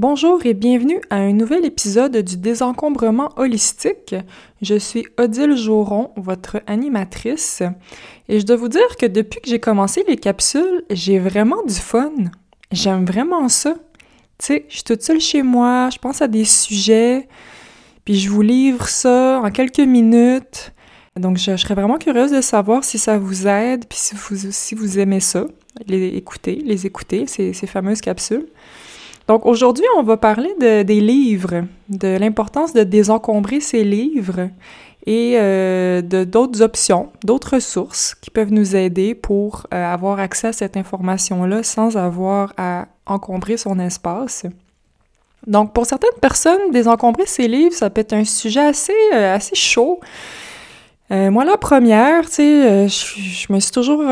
Bonjour 0.00 0.46
et 0.46 0.54
bienvenue 0.54 0.98
à 1.10 1.16
un 1.16 1.34
nouvel 1.34 1.66
épisode 1.66 2.16
du 2.16 2.38
désencombrement 2.38 3.34
holistique. 3.36 4.14
Je 4.62 4.76
suis 4.76 5.04
Odile 5.18 5.54
Joron, 5.54 6.10
votre 6.16 6.62
animatrice, 6.66 7.62
et 8.26 8.40
je 8.40 8.46
dois 8.46 8.56
vous 8.56 8.70
dire 8.70 8.96
que 8.98 9.04
depuis 9.04 9.42
que 9.42 9.50
j'ai 9.50 9.60
commencé 9.60 10.02
les 10.08 10.16
capsules, 10.16 10.84
j'ai 10.88 11.18
vraiment 11.18 11.62
du 11.64 11.74
fun. 11.74 12.14
J'aime 12.72 13.04
vraiment 13.04 13.50
ça. 13.50 13.74
Tu 14.38 14.46
sais, 14.46 14.64
je 14.70 14.76
suis 14.76 14.84
toute 14.84 15.02
seule 15.02 15.20
chez 15.20 15.42
moi, 15.42 15.90
je 15.92 15.98
pense 15.98 16.22
à 16.22 16.28
des 16.28 16.46
sujets, 16.46 17.28
puis 18.06 18.18
je 18.18 18.30
vous 18.30 18.40
livre 18.40 18.88
ça 18.88 19.42
en 19.44 19.50
quelques 19.50 19.80
minutes. 19.80 20.72
Donc, 21.16 21.36
je, 21.36 21.58
serais 21.58 21.74
vraiment 21.74 21.98
curieuse 21.98 22.32
de 22.32 22.40
savoir 22.40 22.84
si 22.84 22.96
ça 22.96 23.18
vous 23.18 23.46
aide, 23.46 23.84
puis 23.86 23.98
si 23.98 24.74
vous, 24.74 24.98
aimez 24.98 25.20
ça, 25.20 25.44
les 25.86 26.06
écouter, 26.06 26.62
les 26.64 26.86
écouter, 26.86 27.26
ces 27.26 27.52
fameuses 27.52 28.00
capsules. 28.00 28.46
Donc 29.30 29.46
aujourd'hui, 29.46 29.84
on 29.96 30.02
va 30.02 30.16
parler 30.16 30.52
de, 30.60 30.82
des 30.82 31.00
livres, 31.00 31.62
de 31.88 32.08
l'importance 32.18 32.72
de 32.72 32.82
désencombrer 32.82 33.60
ces 33.60 33.84
livres 33.84 34.48
et 35.06 35.34
euh, 35.36 36.02
de 36.02 36.24
d'autres 36.24 36.62
options, 36.62 37.12
d'autres 37.22 37.60
sources 37.60 38.16
qui 38.16 38.30
peuvent 38.30 38.52
nous 38.52 38.74
aider 38.74 39.14
pour 39.14 39.68
euh, 39.72 39.84
avoir 39.84 40.18
accès 40.18 40.48
à 40.48 40.52
cette 40.52 40.76
information-là 40.76 41.62
sans 41.62 41.96
avoir 41.96 42.54
à 42.56 42.88
encombrer 43.06 43.56
son 43.56 43.78
espace. 43.78 44.46
Donc 45.46 45.74
pour 45.74 45.86
certaines 45.86 46.18
personnes, 46.20 46.72
désencombrer 46.72 47.26
ces 47.26 47.46
livres, 47.46 47.76
ça 47.76 47.88
peut 47.88 48.00
être 48.00 48.14
un 48.14 48.24
sujet 48.24 48.66
assez, 48.66 48.92
euh, 49.14 49.36
assez 49.36 49.54
chaud. 49.54 50.00
moi, 51.08 51.44
la 51.44 51.56
première, 51.56 52.24
tu 52.24 52.32
sais, 52.32 52.88
je, 52.88 53.52
me 53.52 53.60
suis 53.60 53.70
toujours 53.70 54.02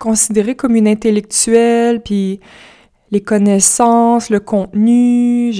considérée 0.00 0.56
comme 0.56 0.74
une 0.74 0.88
intellectuelle, 0.88 2.00
puis 2.02 2.40
les 3.10 3.20
connaissances, 3.20 4.30
le 4.30 4.40
contenu, 4.40 5.52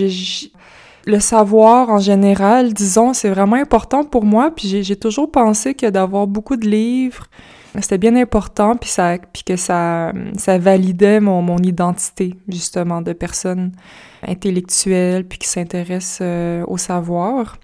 le 1.07 1.21
savoir 1.21 1.91
en 1.91 1.99
général, 1.99 2.75
disons, 2.75 3.15
c'est 3.15 3.31
vraiment 3.31 3.57
important 3.57 4.05
pour 4.05 4.25
moi. 4.25 4.51
Puis 4.51 4.83
j'ai 4.83 4.97
toujours 4.97 5.31
pensé 5.31 5.75
que 5.75 5.87
d'avoir 5.87 6.27
beaucoup 6.27 6.57
de 6.57 6.69
livres, 6.69 7.27
c'était 7.81 7.99
bien 7.99 8.17
important, 8.17 8.77
puis, 8.77 8.91
ça, 8.91 9.17
puis 9.33 9.45
que 9.45 9.57
ça, 9.57 10.13
ça 10.37 10.59
validait 10.59 11.21
mon, 11.21 11.43
mon 11.43 11.59
identité, 11.59 12.35
justement, 12.49 13.03
de 13.03 13.13
personne 13.13 13.73
intellectuelle, 14.27 15.25
puis 15.27 15.39
qui 15.39 15.49
s'intéresse 15.49 16.19
euh, 16.21 16.65
au 16.67 16.77
savoir. 16.77 17.59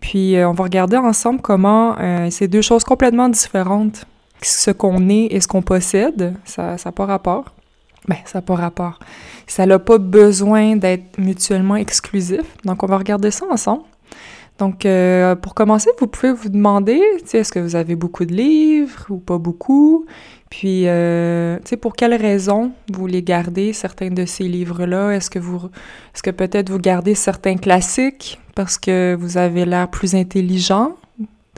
Puis 0.00 0.36
euh, 0.36 0.48
on 0.48 0.52
va 0.52 0.64
regarder 0.64 0.96
ensemble 0.96 1.40
comment 1.40 1.96
euh, 1.98 2.28
c'est 2.30 2.46
deux 2.46 2.62
choses 2.62 2.84
complètement 2.84 3.28
différentes. 3.28 4.04
Ce 4.42 4.70
qu'on 4.70 5.08
est 5.08 5.26
et 5.32 5.40
ce 5.40 5.48
qu'on 5.48 5.62
possède, 5.62 6.34
ça 6.44 6.76
n'a 6.82 6.92
pas 6.92 7.06
rapport. 7.06 7.52
Ben, 8.08 8.16
ça 8.24 8.38
n'a 8.38 8.42
pas 8.42 8.54
rapport. 8.54 8.98
Ça 9.46 9.66
n'a 9.66 9.78
pas 9.78 9.98
besoin 9.98 10.76
d'être 10.76 11.18
mutuellement 11.18 11.76
exclusif. 11.76 12.56
Donc, 12.64 12.82
on 12.82 12.86
va 12.86 12.98
regarder 12.98 13.30
ça 13.30 13.46
ensemble. 13.50 13.82
Donc, 14.58 14.84
euh, 14.86 15.36
pour 15.36 15.54
commencer, 15.54 15.90
vous 16.00 16.08
pouvez 16.08 16.32
vous 16.32 16.48
demander, 16.48 17.00
tu 17.20 17.28
sais, 17.28 17.38
est-ce 17.38 17.52
que 17.52 17.60
vous 17.60 17.76
avez 17.76 17.94
beaucoup 17.94 18.24
de 18.24 18.34
livres 18.34 19.06
ou 19.08 19.18
pas 19.18 19.38
beaucoup? 19.38 20.04
Puis, 20.50 20.84
euh, 20.86 21.58
tu 21.58 21.70
sais, 21.70 21.76
pour 21.76 21.94
quelles 21.94 22.14
raisons 22.14 22.72
vous 22.92 23.06
les 23.06 23.22
gardez, 23.22 23.72
certains 23.72 24.10
de 24.10 24.24
ces 24.24 24.44
livres-là? 24.44 25.12
Est-ce 25.12 25.30
que 25.30 25.38
vous, 25.38 25.60
est-ce 26.12 26.22
que 26.22 26.30
peut-être 26.30 26.70
vous 26.70 26.78
gardez 26.78 27.14
certains 27.14 27.56
classiques 27.56 28.40
parce 28.56 28.78
que 28.78 29.16
vous 29.18 29.38
avez 29.38 29.64
l'air 29.64 29.88
plus 29.88 30.16
intelligent? 30.16 30.96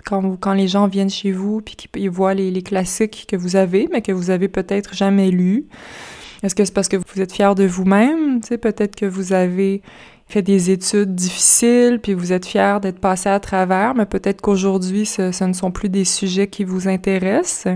Quand, 0.05 0.37
quand 0.37 0.53
les 0.53 0.69
gens 0.69 0.87
viennent 0.87 1.11
chez 1.11 1.33
vous 1.33 1.61
puis 1.63 1.77
qu'ils 1.77 2.11
voient 2.11 2.35
les, 2.35 2.51
les 2.51 2.63
classiques 2.63 3.27
que 3.29 3.37
vous 3.37 3.57
avez, 3.57 3.89
mais 3.93 4.03
que 4.03 4.13
vous 4.13 4.31
avez 4.31 4.49
peut-être 4.49 4.95
jamais 4.95 5.31
lus? 5.31 5.67
Est-ce 6.43 6.55
que 6.55 6.65
c'est 6.65 6.75
parce 6.75 6.89
que 6.89 6.97
vous 6.97 7.21
êtes 7.21 7.33
fier 7.33 7.55
de 7.55 7.65
vous-même? 7.65 8.41
Peut-être 8.41 8.97
que 8.97 9.07
vous 9.07 9.33
avez 9.33 9.83
fait 10.27 10.43
des 10.43 10.71
études 10.71 11.15
difficiles, 11.15 11.99
puis 12.03 12.15
vous 12.15 12.33
êtes 12.33 12.47
fier 12.47 12.81
d'être 12.81 13.01
passé 13.01 13.29
à 13.29 13.41
travers, 13.41 13.95
mais 13.95 14.07
peut-être 14.07 14.41
qu'aujourd'hui, 14.41 15.05
ce, 15.05 15.45
ne 15.45 15.53
sont 15.53 15.71
plus 15.71 15.89
des 15.89 16.05
sujets 16.05 16.47
qui 16.47 16.65
vous 16.65 16.89
intéressent. 16.89 17.75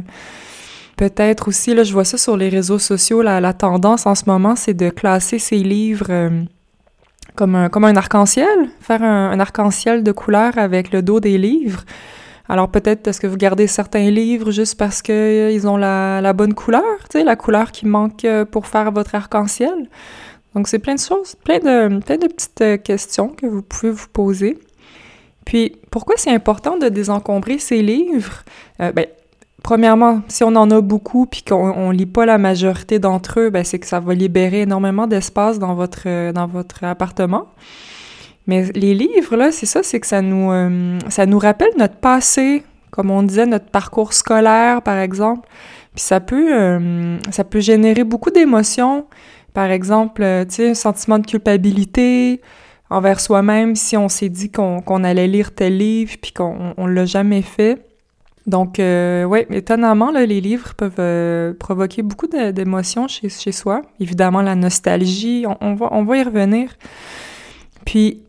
Peut-être 0.96 1.48
aussi, 1.48 1.74
là, 1.74 1.82
je 1.82 1.92
vois 1.92 2.04
ça 2.04 2.16
sur 2.16 2.36
les 2.36 2.48
réseaux 2.48 2.78
sociaux, 2.78 3.22
la, 3.22 3.40
la 3.40 3.52
tendance 3.52 4.06
en 4.06 4.14
ce 4.14 4.24
moment, 4.26 4.54
c'est 4.54 4.74
de 4.74 4.90
classer 4.90 5.40
ces 5.40 5.58
livres 5.58 6.06
euh, 6.10 6.42
comme 7.34 7.56
un, 7.56 7.68
comme 7.68 7.84
un 7.84 7.96
arc-en-ciel, 7.96 8.70
faire 8.80 9.02
un, 9.02 9.30
un 9.30 9.40
arc-en-ciel 9.40 10.04
de 10.04 10.12
couleurs 10.12 10.56
avec 10.56 10.92
le 10.92 11.02
dos 11.02 11.18
des 11.18 11.36
livres. 11.36 11.84
Alors 12.48 12.68
peut-être 12.68 13.06
est-ce 13.08 13.20
que 13.20 13.26
vous 13.26 13.36
gardez 13.36 13.66
certains 13.66 14.10
livres 14.10 14.50
juste 14.50 14.76
parce 14.76 15.00
qu'ils 15.00 15.14
euh, 15.14 15.66
ont 15.66 15.76
la, 15.76 16.32
bonne 16.34 16.54
couleur, 16.54 16.82
tu 17.10 17.18
sais, 17.18 17.24
la 17.24 17.36
couleur 17.36 17.72
qui 17.72 17.86
manque 17.86 18.24
euh, 18.24 18.44
pour 18.44 18.66
faire 18.66 18.92
votre 18.92 19.14
arc-en-ciel? 19.14 19.88
Donc 20.54 20.68
c'est 20.68 20.78
plein 20.78 20.94
de 20.94 21.00
choses, 21.00 21.34
plein 21.36 21.58
de, 21.58 21.98
petites 22.26 22.60
euh, 22.60 22.76
questions 22.76 23.28
que 23.28 23.46
vous 23.46 23.62
pouvez 23.62 23.90
vous 23.90 24.08
poser. 24.12 24.58
Puis 25.46 25.76
pourquoi 25.90 26.16
c'est 26.18 26.30
important 26.30 26.76
de 26.76 26.88
désencombrer 26.88 27.58
ces 27.58 27.82
livres? 27.82 28.44
Ben, 28.78 29.06
premièrement, 29.62 30.22
si 30.28 30.42
on 30.42 30.54
en 30.56 30.70
a 30.70 30.80
beaucoup 30.80 31.26
puis 31.26 31.42
qu'on 31.42 31.90
lit 31.90 32.06
pas 32.06 32.24
la 32.24 32.38
majorité 32.38 32.98
d'entre 32.98 33.40
eux, 33.40 33.50
ben 33.50 33.62
c'est 33.62 33.78
que 33.78 33.86
ça 33.86 34.00
va 34.00 34.14
libérer 34.14 34.62
énormément 34.62 35.06
d'espace 35.06 35.58
dans 35.58 35.74
votre 35.74 36.32
dans 36.32 36.46
votre 36.46 36.84
appartement. 36.84 37.48
Mais 38.46 38.64
les 38.74 38.94
livres, 38.94 39.36
là, 39.36 39.52
c'est 39.52 39.66
ça, 39.66 39.82
c'est 39.82 40.00
que 40.00 40.06
ça 40.06 40.20
nous, 40.20 40.52
euh, 40.52 40.98
ça 41.08 41.26
nous 41.26 41.38
rappelle 41.38 41.70
notre 41.78 41.96
passé, 41.96 42.62
comme 42.90 43.10
on 43.10 43.22
disait, 43.22 43.46
notre 43.46 43.70
parcours 43.70 44.12
scolaire, 44.12 44.82
par 44.82 44.98
exemple. 44.98 45.48
Puis 45.94 46.02
ça 46.02 46.20
peut, 46.20 46.54
euh, 46.54 47.18
ça 47.30 47.44
peut 47.44 47.60
générer 47.60 48.04
beaucoup 48.04 48.30
d'émotions. 48.30 49.06
Par 49.52 49.70
exemple, 49.70 50.22
euh, 50.22 50.44
tu 50.44 50.54
sais, 50.54 50.70
un 50.70 50.74
sentiment 50.74 51.18
de 51.18 51.26
culpabilité 51.26 52.40
envers 52.90 53.20
soi-même 53.20 53.76
si 53.76 53.96
on 53.96 54.08
s'est 54.08 54.28
dit 54.28 54.50
qu'on 54.50 55.04
allait 55.04 55.28
lire 55.28 55.54
tel 55.54 55.78
livre 55.78 56.16
puis 56.20 56.32
qu'on 56.32 56.74
on, 56.76 56.86
l'a 56.86 57.04
jamais 57.04 57.42
fait. 57.42 57.86
Donc, 58.46 58.78
euh, 58.78 59.24
ouais, 59.24 59.46
étonnamment, 59.50 60.10
là, 60.10 60.26
les 60.26 60.40
livres 60.40 60.74
peuvent 60.74 61.54
provoquer 61.54 62.02
beaucoup 62.02 62.26
d'émotions 62.26 63.08
chez, 63.08 63.28
chez 63.28 63.52
soi. 63.52 63.82
Évidemment, 64.00 64.42
la 64.42 64.54
nostalgie, 64.56 65.46
on, 65.48 65.56
on, 65.60 65.74
va, 65.74 65.88
on 65.92 66.04
va 66.04 66.18
y 66.18 66.22
revenir. 66.22 66.76
Puis, 67.86 68.22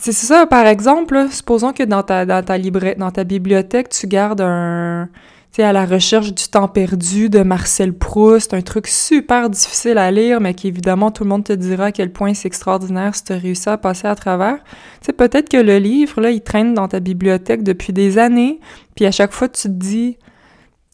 c'est 0.00 0.12
ça, 0.12 0.46
par 0.46 0.66
exemple, 0.66 1.28
supposons 1.30 1.72
que 1.72 1.82
dans 1.82 2.02
ta, 2.02 2.24
dans 2.24 2.42
ta 2.42 2.58
dans 2.58 3.10
ta 3.10 3.24
bibliothèque, 3.24 3.90
tu 3.90 4.06
gardes 4.06 4.40
un, 4.40 5.08
tu 5.52 5.62
à 5.62 5.72
la 5.72 5.84
recherche 5.84 6.32
du 6.32 6.44
temps 6.48 6.68
perdu 6.68 7.28
de 7.28 7.42
Marcel 7.42 7.92
Proust, 7.92 8.54
un 8.54 8.62
truc 8.62 8.86
super 8.86 9.50
difficile 9.50 9.98
à 9.98 10.10
lire, 10.10 10.40
mais 10.40 10.54
qui 10.54 10.68
évidemment 10.68 11.10
tout 11.10 11.24
le 11.24 11.30
monde 11.30 11.44
te 11.44 11.52
dira 11.52 11.86
à 11.86 11.92
quel 11.92 12.12
point 12.12 12.34
c'est 12.34 12.46
extraordinaire 12.46 13.14
si 13.14 13.24
tu 13.24 13.32
as 13.32 13.36
réussi 13.36 13.68
à 13.68 13.76
passer 13.76 14.06
à 14.06 14.14
travers. 14.14 14.58
Tu 15.00 15.06
sais, 15.06 15.12
peut-être 15.12 15.48
que 15.48 15.56
le 15.56 15.78
livre, 15.78 16.20
là, 16.20 16.30
il 16.30 16.40
traîne 16.40 16.72
dans 16.74 16.88
ta 16.88 17.00
bibliothèque 17.00 17.62
depuis 17.62 17.92
des 17.92 18.18
années, 18.18 18.60
puis 18.94 19.06
à 19.06 19.10
chaque 19.10 19.32
fois 19.32 19.48
tu 19.48 19.62
te 19.62 19.68
dis 19.68 20.18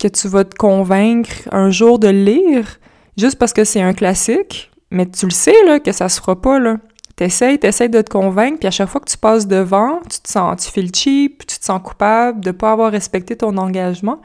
que 0.00 0.08
tu 0.08 0.26
vas 0.26 0.44
te 0.44 0.54
convaincre 0.56 1.48
un 1.52 1.70
jour 1.70 1.98
de 1.98 2.08
le 2.08 2.24
lire, 2.24 2.78
juste 3.16 3.38
parce 3.38 3.52
que 3.52 3.64
c'est 3.64 3.82
un 3.82 3.92
classique, 3.92 4.70
mais 4.90 5.06
tu 5.06 5.26
le 5.26 5.32
sais, 5.32 5.54
là, 5.66 5.80
que 5.80 5.92
ça 5.92 6.08
se 6.08 6.20
fera 6.20 6.40
pas, 6.40 6.58
là. 6.58 6.78
T'essayes, 7.16 7.58
t'essayes 7.58 7.88
de 7.88 8.02
te 8.02 8.10
convaincre, 8.10 8.58
puis 8.58 8.68
à 8.68 8.70
chaque 8.70 8.90
fois 8.90 9.00
que 9.00 9.10
tu 9.10 9.16
passes 9.16 9.46
devant, 9.46 10.00
tu 10.02 10.20
te 10.20 10.28
sens, 10.28 10.70
tu 10.70 10.82
le 10.82 10.88
cheap, 10.94 11.46
tu 11.46 11.58
te 11.58 11.64
sens 11.64 11.80
coupable 11.82 12.44
de 12.44 12.50
pas 12.50 12.72
avoir 12.72 12.92
respecté 12.92 13.34
ton 13.36 13.56
engagement. 13.56 14.20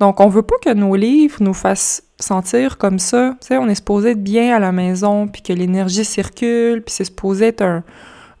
Donc, 0.00 0.20
on 0.20 0.28
veut 0.28 0.42
pas 0.42 0.56
que 0.62 0.74
nos 0.74 0.94
livres 0.96 1.38
nous 1.40 1.54
fassent 1.54 2.02
sentir 2.18 2.76
comme 2.76 2.98
ça. 2.98 3.36
Tu 3.40 3.46
sais, 3.48 3.56
on 3.56 3.66
est 3.68 3.74
supposé 3.76 4.10
être 4.10 4.22
bien 4.22 4.54
à 4.54 4.58
la 4.58 4.70
maison, 4.70 5.28
puis 5.28 5.40
que 5.40 5.54
l'énergie 5.54 6.04
circule, 6.04 6.82
puis 6.82 6.92
c'est 6.92 7.04
supposé 7.04 7.46
être 7.46 7.62
un, 7.62 7.82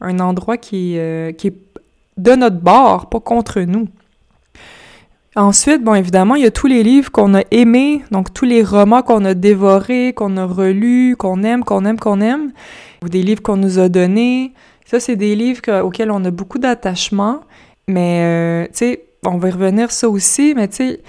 un 0.02 0.20
endroit 0.20 0.58
qui, 0.58 0.98
euh, 0.98 1.32
qui 1.32 1.48
est 1.48 1.56
de 2.18 2.32
notre 2.32 2.60
bord, 2.60 3.08
pas 3.08 3.20
contre 3.20 3.60
nous. 3.60 3.88
Ensuite, 5.36 5.84
bon, 5.84 5.94
évidemment, 5.94 6.34
il 6.34 6.44
y 6.44 6.46
a 6.46 6.50
tous 6.50 6.66
les 6.66 6.82
livres 6.82 7.12
qu'on 7.12 7.34
a 7.34 7.42
aimés, 7.50 8.02
donc 8.10 8.32
tous 8.32 8.46
les 8.46 8.62
romans 8.62 9.02
qu'on 9.02 9.22
a 9.26 9.34
dévorés, 9.34 10.14
qu'on 10.14 10.38
a 10.38 10.46
relus, 10.46 11.14
qu'on 11.18 11.42
aime, 11.42 11.62
qu'on 11.62 11.84
aime, 11.84 11.98
qu'on 11.98 12.22
aime 12.22 12.52
ou 13.04 13.10
des 13.10 13.22
livres 13.22 13.42
qu'on 13.42 13.58
nous 13.58 13.78
a 13.78 13.90
donnés. 13.90 14.54
Ça, 14.86 14.98
c'est 14.98 15.14
des 15.16 15.36
livres 15.36 15.60
auxquels 15.82 16.10
on 16.10 16.24
a 16.24 16.30
beaucoup 16.30 16.58
d'attachement. 16.58 17.40
Mais, 17.86 18.22
euh, 18.22 18.64
tu 18.68 18.78
sais, 18.78 19.04
on 19.26 19.36
va 19.36 19.48
y 19.48 19.50
revenir 19.50 19.92
ça 19.92 20.08
aussi, 20.08 20.54
mais 20.56 20.68
tu 20.68 20.76
sais, 20.76 21.00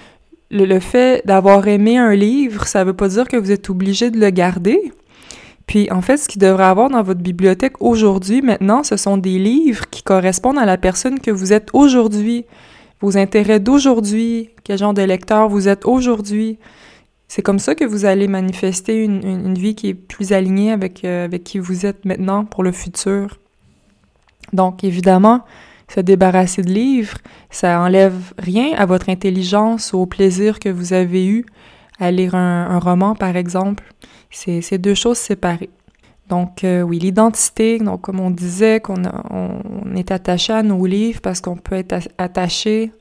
le, 0.51 0.79
fait 0.79 1.25
d'avoir 1.25 1.65
aimé 1.69 1.97
un 1.97 2.13
livre, 2.13 2.67
ça 2.67 2.83
veut 2.83 2.93
pas 2.93 3.07
dire 3.07 3.29
que 3.29 3.37
vous 3.37 3.51
êtes 3.51 3.69
obligé 3.69 4.11
de 4.11 4.19
le 4.19 4.29
garder. 4.29 4.91
Puis, 5.67 5.89
en 5.89 6.01
fait, 6.01 6.17
ce 6.17 6.27
qu'il 6.27 6.41
devrait 6.41 6.65
avoir 6.65 6.89
dans 6.89 7.01
votre 7.01 7.21
bibliothèque 7.21 7.81
aujourd'hui, 7.81 8.41
maintenant, 8.41 8.83
ce 8.83 8.97
sont 8.97 9.17
des 9.17 9.39
livres 9.39 9.89
qui 9.89 10.03
correspondent 10.03 10.59
à 10.59 10.65
la 10.65 10.77
personne 10.77 11.21
que 11.21 11.31
vous 11.31 11.53
êtes 11.53 11.69
aujourd'hui, 11.71 12.45
vos 13.01 13.17
intérêts 13.17 13.59
d'aujourd'hui, 13.59 14.49
quel 14.63 14.77
genre 14.77 14.93
de 14.93 15.01
lecteur 15.01 15.49
vous 15.49 15.67
êtes 15.67 15.85
aujourd'hui. 15.85 16.57
C'est 17.27 17.41
comme 17.41 17.59
ça 17.59 17.75
que 17.75 17.85
vous 17.85 18.05
allez 18.05 18.27
manifester 18.27 19.03
une, 19.03 19.53
vie 19.55 19.75
qui 19.75 19.89
est 19.89 19.93
plus 19.93 20.31
alignée 20.31 20.71
avec, 20.71 21.03
euh, 21.03 21.25
avec 21.25 21.43
qui 21.43 21.59
vous 21.59 21.85
êtes 21.85 22.05
maintenant 22.05 22.45
pour 22.45 22.63
le 22.63 22.71
futur. 22.71 23.37
Donc, 24.53 24.83
évidemment, 24.83 25.43
se 25.93 25.99
débarrasser 25.99 26.61
de 26.61 26.71
livres, 26.71 27.17
ça 27.49 27.81
enlève 27.81 28.33
rien 28.37 28.73
à 28.77 28.85
votre 28.85 29.09
intelligence 29.09 29.91
ou 29.93 29.99
au 29.99 30.05
plaisir 30.05 30.59
que 30.59 30.69
vous 30.69 30.93
avez 30.93 31.27
eu 31.27 31.45
à 31.99 32.11
lire 32.11 32.35
un, 32.35 32.67
un 32.69 32.79
roman, 32.79 33.13
par 33.13 33.35
exemple. 33.35 33.83
C'est 34.29 34.77
deux 34.77 34.93
choses 34.93 35.17
séparées. 35.17 35.69
Donc 36.29 36.63
oui, 36.63 36.99
l'identité, 36.99 37.79
donc 37.79 38.01
comme 38.01 38.19
on 38.19 38.31
disait, 38.31 38.81
qu'on 38.81 39.01
on 39.29 39.95
est 39.95 40.11
attaché 40.11 40.51
à 40.51 40.61
nos 40.61 40.85
livres 40.85 41.21
parce 41.21 41.39
qu'on 41.39 41.55
peut 41.55 41.75
être 41.75 42.09
attaché 42.17 42.91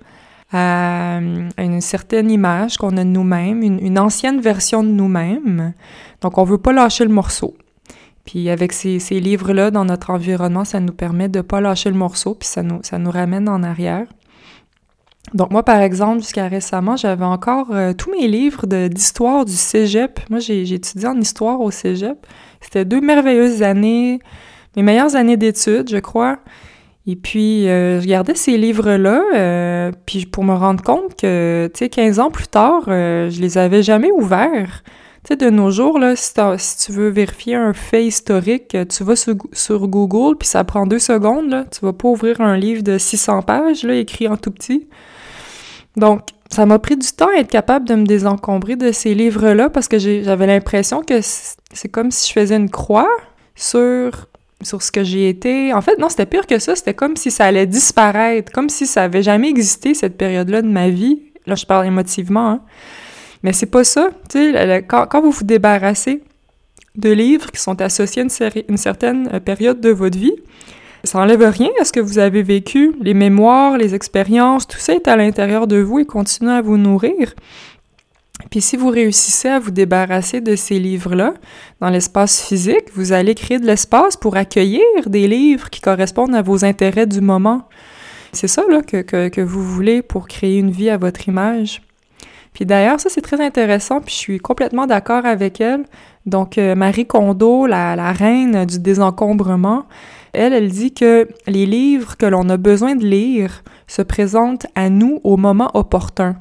à, 0.53 1.19
une 1.59 1.81
certaine 1.81 2.31
image 2.31 2.77
qu'on 2.77 2.97
a 2.97 3.05
de 3.05 3.09
nous-mêmes, 3.09 3.63
une, 3.63 3.99
ancienne 3.99 4.41
version 4.41 4.83
de 4.83 4.89
nous-mêmes. 4.89 5.75
Donc 6.21 6.39
on 6.39 6.45
veut 6.45 6.59
pas 6.59 6.73
lâcher 6.73 7.05
le 7.05 7.13
morceau. 7.13 7.57
Puis 8.25 8.51
avec 8.51 8.73
ces, 8.73 8.99
livres-là 9.11 9.71
dans 9.71 9.85
notre 9.85 10.11
environnement, 10.11 10.65
ça 10.65 10.81
nous 10.81 10.93
permet 10.93 11.29
de 11.29 11.41
pas 11.41 11.61
lâcher 11.61 11.91
le 11.91 11.97
morceau, 11.97 12.35
puis 12.35 12.49
ça 12.49 12.63
nous, 12.63 12.81
ça 12.83 12.99
nous 12.99 13.11
ramène 13.11 13.49
en 13.49 13.63
arrière. 13.63 14.07
Donc 15.35 15.51
moi, 15.51 15.65
par 15.65 15.81
exemple, 15.81 16.21
jusqu'à 16.21 16.47
récemment, 16.47 16.97
j'avais 16.97 17.25
encore 17.25 17.73
euh, 17.73 17.93
tous 17.93 18.11
mes 18.13 18.29
livres 18.29 18.67
d'histoire 18.67 19.45
du 19.45 19.53
cégep. 19.53 20.21
Moi, 20.31 20.39
j'ai 20.39 20.73
étudié 20.73 21.09
en 21.09 21.21
histoire 21.21 21.61
au 21.61 21.73
cégep. 21.73 22.27
C'était 22.67 22.85
deux 22.85 23.01
merveilleuses 23.01 23.63
années, 23.63 24.19
mes 24.75 24.83
meilleures 24.83 25.15
années 25.15 25.37
d'études, 25.37 25.89
je 25.89 25.99
crois. 25.99 26.39
Et 27.07 27.15
puis, 27.15 27.69
euh, 27.69 28.01
je 28.01 28.09
gardais 28.09 28.35
ces 28.35 28.59
livres-là, 28.59 29.23
euh, 29.37 29.93
puis 30.05 30.27
pour 30.27 30.43
me 30.43 30.53
rendre 30.53 30.83
compte 30.83 31.15
que, 31.15 31.71
tu 31.73 31.79
sais, 31.79 31.89
15 31.89 32.19
ans 32.19 32.33
plus 32.33 32.49
tard, 32.49 32.83
je 32.87 33.41
les 33.41 33.57
avais 33.57 33.85
jamais 33.85 34.11
ouverts. 34.11 34.83
Tu 35.23 35.29
sais, 35.29 35.37
de 35.37 35.49
nos 35.49 35.71
jours, 35.71 36.01
là, 36.01 36.17
si, 36.17 36.35
tu 36.85 36.91
veux 36.91 37.09
vérifier 37.09 37.55
un 37.55 37.73
fait 37.73 38.05
historique, 38.05 38.77
tu 38.89 39.05
vas 39.05 39.15
sur, 39.15 39.35
sur 39.53 39.87
Google, 39.87 40.37
puis 40.37 40.49
ça 40.49 40.65
prend 40.65 40.89
deux 40.89 40.99
secondes, 40.99 41.49
là. 41.49 41.65
Tu 41.71 41.85
vas 41.85 41.93
pas 41.93 42.09
ouvrir 42.09 42.41
un 42.41 42.57
livre 42.57 42.83
de 42.83 42.99
600 42.99 43.43
pages, 43.43 43.85
là, 43.85 43.95
écrit 43.95 44.27
en 44.27 44.37
tout 44.37 44.51
petit. 44.51 44.89
Donc, 45.97 46.21
ça 46.51 46.67
m'a 46.67 46.79
pris 46.79 46.97
du 46.97 47.09
temps 47.09 47.29
à 47.29 47.41
être 47.41 47.51
capable 47.51 47.89
de 47.89 47.95
me 47.95 48.05
désencombrer 48.05 48.77
de 48.77 48.93
ces 48.93 49.15
livres-là 49.15 49.71
parce 49.71 49.89
que 49.89 49.99
j'avais 49.99 50.47
l'impression 50.47 51.03
que 51.03 51.21
c'est 51.21 51.89
comme 51.91 52.11
si 52.11 52.29
je 52.29 52.33
faisais 52.33 52.57
une 52.57 52.71
croix 52.71 53.09
sur, 53.55 54.29
ce 54.63 54.93
que 54.93 55.03
j'ai 55.03 55.29
été. 55.29 55.73
En 55.73 55.81
fait, 55.81 55.99
non, 55.99 56.09
c'était 56.09 56.27
pire 56.27 56.47
que 56.47 56.59
ça. 56.59 56.77
C'était 56.77 56.95
comme 56.95 57.17
si 57.17 57.31
ça 57.31 57.47
allait 57.47 57.67
disparaître, 57.67 58.53
comme 58.53 58.69
si 58.69 58.87
ça 58.87 59.05
avait 59.05 59.23
jamais 59.23 59.49
existé, 59.49 59.95
cette 59.95 60.17
période-là 60.17 60.63
de 60.63 60.69
ma 60.69 60.89
vie. 60.89 61.23
Là, 61.47 61.55
je 61.55 61.67
parle 61.67 61.87
émotivement, 61.87 62.51
hein. 62.51 62.61
Mais 63.43 63.53
c'est 63.53 63.67
pas 63.67 63.85
ça. 63.85 64.11
Tu 64.29 64.53
sais, 64.53 64.85
quand, 64.89 65.07
quand, 65.07 65.21
vous 65.21 65.31
vous 65.31 65.45
débarrassez 65.45 66.23
de 66.97 67.11
livres 67.11 67.51
qui 67.53 67.61
sont 67.61 67.81
associés 67.81 68.23
à 68.23 68.25
une, 68.25 68.63
une 68.71 68.77
certaine 68.77 69.29
euh, 69.33 69.41
période 69.41 69.81
de 69.81 69.91
votre 69.91 70.19
vie, 70.19 70.33
ça 71.07 71.21
enlève 71.21 71.43
rien 71.43 71.71
à 71.81 71.85
ce 71.85 71.93
que 71.93 72.01
vous 72.01 72.19
avez 72.19 72.43
vécu, 72.43 72.95
les 73.01 73.15
mémoires, 73.15 73.79
les 73.79 73.95
expériences, 73.95 74.67
tout 74.67 74.79
ça 74.79 74.95
est 74.95 75.09
à 75.09 75.17
l'intérieur 75.17 75.67
de 75.67 75.79
vous 75.79 76.01
et 76.01 76.05
continue 76.05 76.51
à 76.51 76.61
vous 76.61 76.77
nourrir. 76.77 77.35
Puis 78.51 78.61
si 78.61 78.77
vous 78.77 78.89
réussissez 78.89 79.49
à 79.49 79.59
vous 79.59 79.71
débarrasser 79.71 80.41
de 80.41 80.57
ces 80.57 80.79
livres-là 80.79 81.35
dans 81.81 81.89
l'espace 81.89 82.47
physique, 82.47 82.91
vous 82.95 83.13
allez 83.13 83.35
créer 83.35 83.59
de 83.59 83.67
l'espace 83.67 84.17
pour 84.17 84.37
accueillir 84.37 84.83
des 85.07 85.27
livres 85.27 85.71
qui 85.71 85.81
correspondent 85.81 86.35
à 86.35 86.43
vos 86.43 86.65
intérêts 86.65 87.07
du 87.07 87.21
moment. 87.21 87.69
C'est 88.33 88.49
ça 88.49 88.63
là, 88.69 88.83
que, 88.83 89.01
que, 89.03 89.41
vous 89.41 89.63
voulez 89.63 90.03
pour 90.03 90.29
créer 90.29 90.59
une 90.59 90.71
vie 90.71 90.91
à 90.91 90.99
votre 90.99 91.29
image. 91.29 91.83
Puis 92.53 92.67
d'ailleurs, 92.67 93.01
ça 93.01 93.09
c'est 93.09 93.23
très 93.23 93.41
intéressant, 93.41 94.01
puis 94.01 94.15
je 94.15 94.19
suis 94.19 94.39
complètement 94.39 94.87
d'accord 94.87 95.25
avec 95.25 95.61
elle. 95.61 95.85
Donc 96.27 96.59
euh, 96.59 96.75
Marie 96.75 97.07
Kondo, 97.07 97.67
la, 97.67 97.97
la 97.97 98.13
reine 98.13 98.65
du 98.67 98.79
désencombrement, 98.79 99.87
elle, 100.37 100.53
elle 100.53 100.69
dit 100.69 100.93
que 100.93 101.29
les 101.47 101.67
livres 101.67 102.17
que 102.17 102.27
l'on 102.27 102.49
a 102.49 102.57
besoin 102.57 102.95
de 102.95 103.05
lire 103.05 103.63
se 103.87 104.03
présentent 104.03 104.67
à 104.75 104.91
nous 104.91 105.21
au 105.25 105.37
moment 105.37 105.71
opportun. 105.75 106.37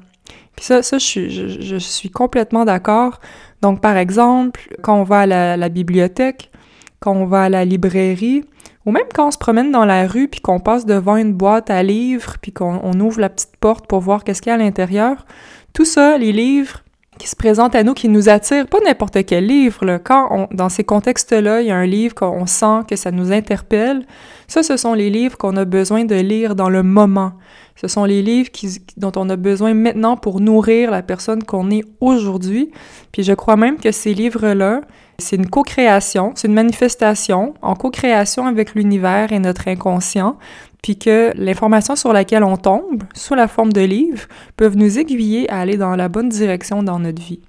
Puis 0.56 0.66
ça, 0.66 0.84
ça 0.84 0.98
je, 0.98 1.78
suis, 1.80 2.10
complètement 2.10 2.66
d'accord. 2.66 3.20
Donc, 3.62 3.82
par 3.82 3.98
exemple, 3.98 4.76
quand 4.82 5.00
on 5.00 5.04
va 5.04 5.22
à 5.22 5.58
la, 5.58 5.70
bibliothèque, 5.70 6.52
quand 7.00 7.14
on 7.14 7.26
va 7.26 7.44
à 7.44 7.50
la 7.50 7.66
librairie, 7.66 8.44
ou 8.86 8.92
même 8.92 9.08
quand 9.14 9.28
on 9.28 9.32
se 9.32 9.38
promène 9.38 9.72
dans 9.72 9.86
la 9.86 10.08
rue 10.08 10.28
puis 10.28 10.42
qu'on 10.42 10.60
passe 10.60 10.86
devant 10.86 11.18
une 11.18 11.34
boîte 11.34 11.70
à 11.70 11.82
livres 11.82 12.36
puis 12.42 12.52
qu'on 12.52 13.00
ouvre 13.00 13.20
la 13.20 13.30
petite 13.30 13.58
porte 13.60 13.88
pour 13.88 14.00
voir 14.00 14.24
qu'est-ce 14.24 14.42
qu'il 14.42 14.52
y 14.52 14.54
a 14.54 14.56
à 14.56 14.60
l'intérieur, 14.60 15.26
tout 15.74 15.86
ça, 15.86 16.18
les 16.18 16.32
livres, 16.32 16.85
qui 17.18 17.28
se 17.28 17.36
présente 17.36 17.76
à 17.76 17.84
nous, 17.84 17.94
qui 17.94 18.10
nous 18.10 18.30
attire, 18.30 18.68
pas 18.68 18.80
n'importe 18.86 19.26
quel 19.26 19.48
livre. 19.48 20.00
Quand 20.04 20.48
dans 20.52 20.70
ces 20.70 20.84
contextes-là, 20.84 21.62
il 21.62 21.68
y 21.68 21.72
a 21.72 21.76
un 21.76 21.86
livre 21.86 22.16
qu'on 22.16 22.46
sent 22.46 22.82
que 22.88 22.96
ça 22.96 23.12
nous 23.12 23.32
interpelle, 23.32 24.06
ça, 24.48 24.62
ce 24.62 24.78
sont 24.78 24.94
les 24.94 25.10
livres 25.10 25.38
qu'on 25.38 25.58
a 25.58 25.66
besoin 25.66 26.06
de 26.06 26.16
lire 26.16 26.56
dans 26.56 26.70
le 26.70 26.84
moment. 26.84 27.34
Ce 27.76 27.88
sont 27.88 28.06
les 28.06 28.22
livres 28.22 28.50
dont 28.96 29.12
on 29.16 29.30
a 29.30 29.36
besoin 29.36 29.74
maintenant 29.74 30.16
pour 30.18 30.40
nourrir 30.40 30.92
la 30.92 31.02
personne 31.02 31.44
qu'on 31.44 31.72
est 31.72 31.84
aujourd'hui. 32.00 32.72
Puis 33.12 33.24
je 33.24 33.34
crois 33.34 33.58
même 33.58 33.78
que 33.78 33.92
ces 33.92 34.14
livres-là, 34.14 34.82
c'est 35.18 35.36
une 35.36 35.50
co-création, 35.50 36.34
c'est 36.36 36.48
une 36.48 36.54
manifestation 36.54 37.54
en 37.62 37.76
co-création 37.76 38.46
avec 38.46 38.76
l'univers 38.76 39.34
et 39.34 39.40
notre 39.40 39.68
inconscient, 39.68 40.38
puis 40.86 41.00
que 41.00 41.32
l'information 41.36 41.96
sur 41.96 42.14
laquelle 42.14 42.44
on 42.44 42.58
tombe, 42.58 43.02
sous 43.16 43.34
la 43.34 43.48
forme 43.48 43.74
de 43.74 43.82
livres, 43.82 44.28
peuvent 44.56 44.78
nous 44.78 45.00
aiguiller 45.00 45.50
à 45.50 45.60
aller 45.60 45.78
dans 45.78 45.96
la 45.96 46.10
bonne 46.10 46.30
direction 46.30 46.84
dans 46.84 47.00
notre 47.00 47.24
vie. 47.24 47.40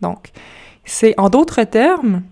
Donc, 0.00 0.30
c'est 0.84 1.14
en 1.16 1.28
d'autres 1.28 1.62
termes, 1.62 2.22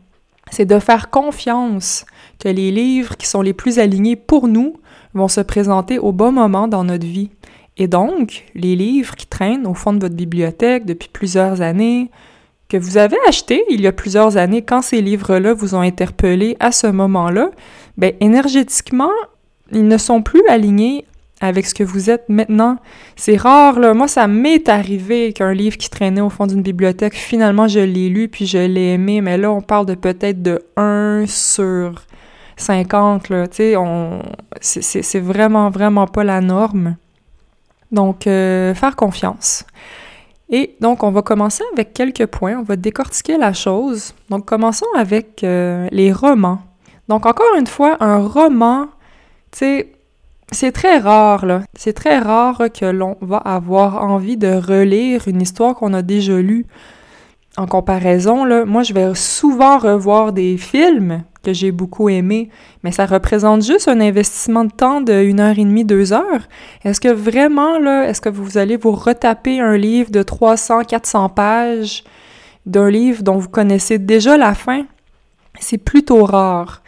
c'est 0.51 0.65
de 0.65 0.81
faire 0.81 1.11
confiance 1.11 2.05
que 2.41 2.49
les 2.49 2.73
livres 2.73 3.17
qui 3.17 3.29
sont 3.29 3.41
les 3.41 3.53
plus 3.53 3.79
alignés 3.79 4.17
pour 4.17 4.49
nous 4.49 4.75
vont 5.15 5.29
se 5.29 5.43
présenter 5.43 6.01
au 6.01 6.11
bon 6.11 6.33
moment 6.33 6.67
dans 6.67 6.83
notre 6.83 7.07
vie. 7.07 7.31
Et 7.77 7.87
donc, 7.87 8.45
les 8.57 8.75
livres 8.75 9.15
qui 9.15 9.29
traînent 9.29 9.65
au 9.65 9.75
fond 9.75 9.93
de 9.93 10.01
votre 10.01 10.17
bibliothèque 10.17 10.87
depuis 10.87 11.09
plusieurs 11.09 11.61
années, 11.61 12.11
que 12.69 12.77
vous 12.77 12.97
avez 12.97 13.17
achetés 13.29 13.65
il 13.71 13.81
y 13.81 13.87
a 13.87 13.93
plusieurs 13.93 14.37
années 14.37 14.63
quand 14.63 14.83
ces 14.83 15.03
livres-là 15.03 15.55
vous 15.55 15.77
ont 15.77 15.83
interpellé 15.83 16.57
à 16.59 16.73
ce 16.73 16.89
moment-là, 16.89 17.53
ben 17.97 18.13
énergétiquement, 18.19 19.13
ils 19.73 19.87
ne 19.87 19.99
sont 19.99 20.23
plus 20.23 20.43
alignés 20.49 21.05
avec 21.41 21.67
ce 21.67 21.75
que 21.75 21.85
vous 21.85 22.11
êtes 22.11 22.29
maintenant. 22.29 22.79
C'est 23.17 23.37
rare, 23.37 23.79
là. 23.79 23.95
Moi, 23.95 24.09
ça 24.09 24.27
m'est 24.27 24.69
arrivé 24.69 25.33
qu'un 25.33 25.53
livre 25.53 25.77
qui 25.77 25.89
traînait 25.89 26.21
au 26.21 26.31
fond 26.31 26.47
d'une 26.47 26.63
bibliothèque, 26.63 27.15
finalement, 27.15 27.69
je 27.69 27.81
l'ai 27.81 28.09
lu 28.09 28.29
puis 28.29 28.47
je 28.47 28.59
l'ai 28.59 28.95
aimé, 28.95 29.21
mais 29.21 29.39
là, 29.39 29.51
on 29.53 29.61
parle 29.61 29.87
de 29.87 29.95
peut-être 29.95 30.43
de 30.43 30.63
1 30.77 31.25
sur 31.27 32.03
50, 32.57 33.29
là. 33.29 33.47
Tu 33.47 33.57
sais, 33.57 33.77
on... 33.77 34.23
c'est 34.61 35.21
vraiment, 35.21 35.71
vraiment 35.71 36.07
pas 36.07 36.25
la 36.25 36.41
norme. 36.41 36.97
Donc, 37.93 38.27
euh, 38.27 38.75
faire 38.75 38.97
confiance. 38.97 39.65
Et 40.51 40.77
donc, 40.81 41.03
on 41.03 41.11
va 41.11 41.23
commencer 41.23 41.63
avec 41.73 41.93
quelques 41.93 42.27
points. 42.27 42.59
On 42.59 42.63
va 42.63 42.77
décortiquer 42.77 43.39
la 43.39 43.53
chose. 43.53 44.15
Donc, 44.31 44.45
commençons 44.45 44.87
avec 44.97 45.45
euh, 45.45 45.89
les 45.93 46.13
romans. 46.13 46.59
Donc, 47.09 47.27
encore 47.27 47.55
une 47.59 47.67
fois, 47.67 47.97
un 48.01 48.19
roman 48.19 48.89
c'est 49.53 50.73
très 50.73 50.99
rare, 50.99 51.45
là. 51.47 51.63
C'est 51.75 51.93
très 51.93 52.19
rare 52.19 52.65
que 52.73 52.87
l'on 52.87 53.17
va 53.21 53.39
avoir 53.39 54.03
envie 54.05 54.37
de 54.37 54.55
relire 54.55 55.29
une 55.29 55.43
histoire 55.43 55.75
qu'on 55.75 55.95
a 55.95 56.03
déjà 56.03 56.37
lue. 56.39 56.67
En 57.57 57.67
comparaison, 57.67 58.47
moi, 58.67 58.83
je 58.85 58.93
vais 58.93 59.15
souvent 59.15 59.79
revoir 59.79 60.33
des 60.33 60.57
films 60.57 61.25
que 61.43 61.53
j'ai 61.53 61.73
beaucoup 61.73 62.09
aimés, 62.09 62.51
mais 62.85 62.93
ça 62.93 63.05
représente 63.05 63.65
juste 63.65 63.89
un 63.89 64.01
investissement 64.01 64.65
de 64.65 64.71
temps 64.71 65.01
de 65.01 65.13
une 65.13 65.41
heure 65.41 65.59
et 65.59 65.65
demie, 65.65 65.85
deux 65.85 66.13
heures. 66.13 66.49
Est-ce 66.85 67.01
que 67.01 67.09
vraiment, 67.09 67.79
là, 67.79 68.09
est-ce 68.09 68.21
que 68.21 68.29
vous 68.29 68.59
allez 68.59 68.77
vous 68.77 68.93
retaper 68.93 69.61
un 69.61 69.77
livre 69.77 70.11
de 70.11 70.23
300, 70.23 70.85
400 70.85 71.31
pages 71.31 72.05
d'un 72.65 72.91
livre 72.91 73.23
dont 73.23 73.39
vous 73.39 73.49
connaissez 73.49 73.99
déjà 73.99 74.37
la 74.37 74.55
fin? 74.55 74.85
C'est 75.59 75.79
plutôt 75.79 76.25
rare. 76.25 76.83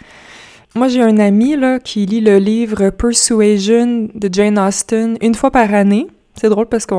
Moi, 0.77 0.87
j'ai 0.87 1.03
un 1.03 1.19
ami 1.19 1.57
là, 1.57 1.81
qui 1.81 2.07
lit 2.07 2.21
le 2.21 2.39
livre 2.39 2.91
Persuasion 2.91 4.09
de 4.15 4.29
Jane 4.33 4.57
Austen 4.57 5.17
une 5.21 5.35
fois 5.35 5.51
par 5.51 5.75
année. 5.75 6.07
C'est 6.35 6.49
drôle 6.49 6.67
parce 6.67 6.87
que 6.87 6.95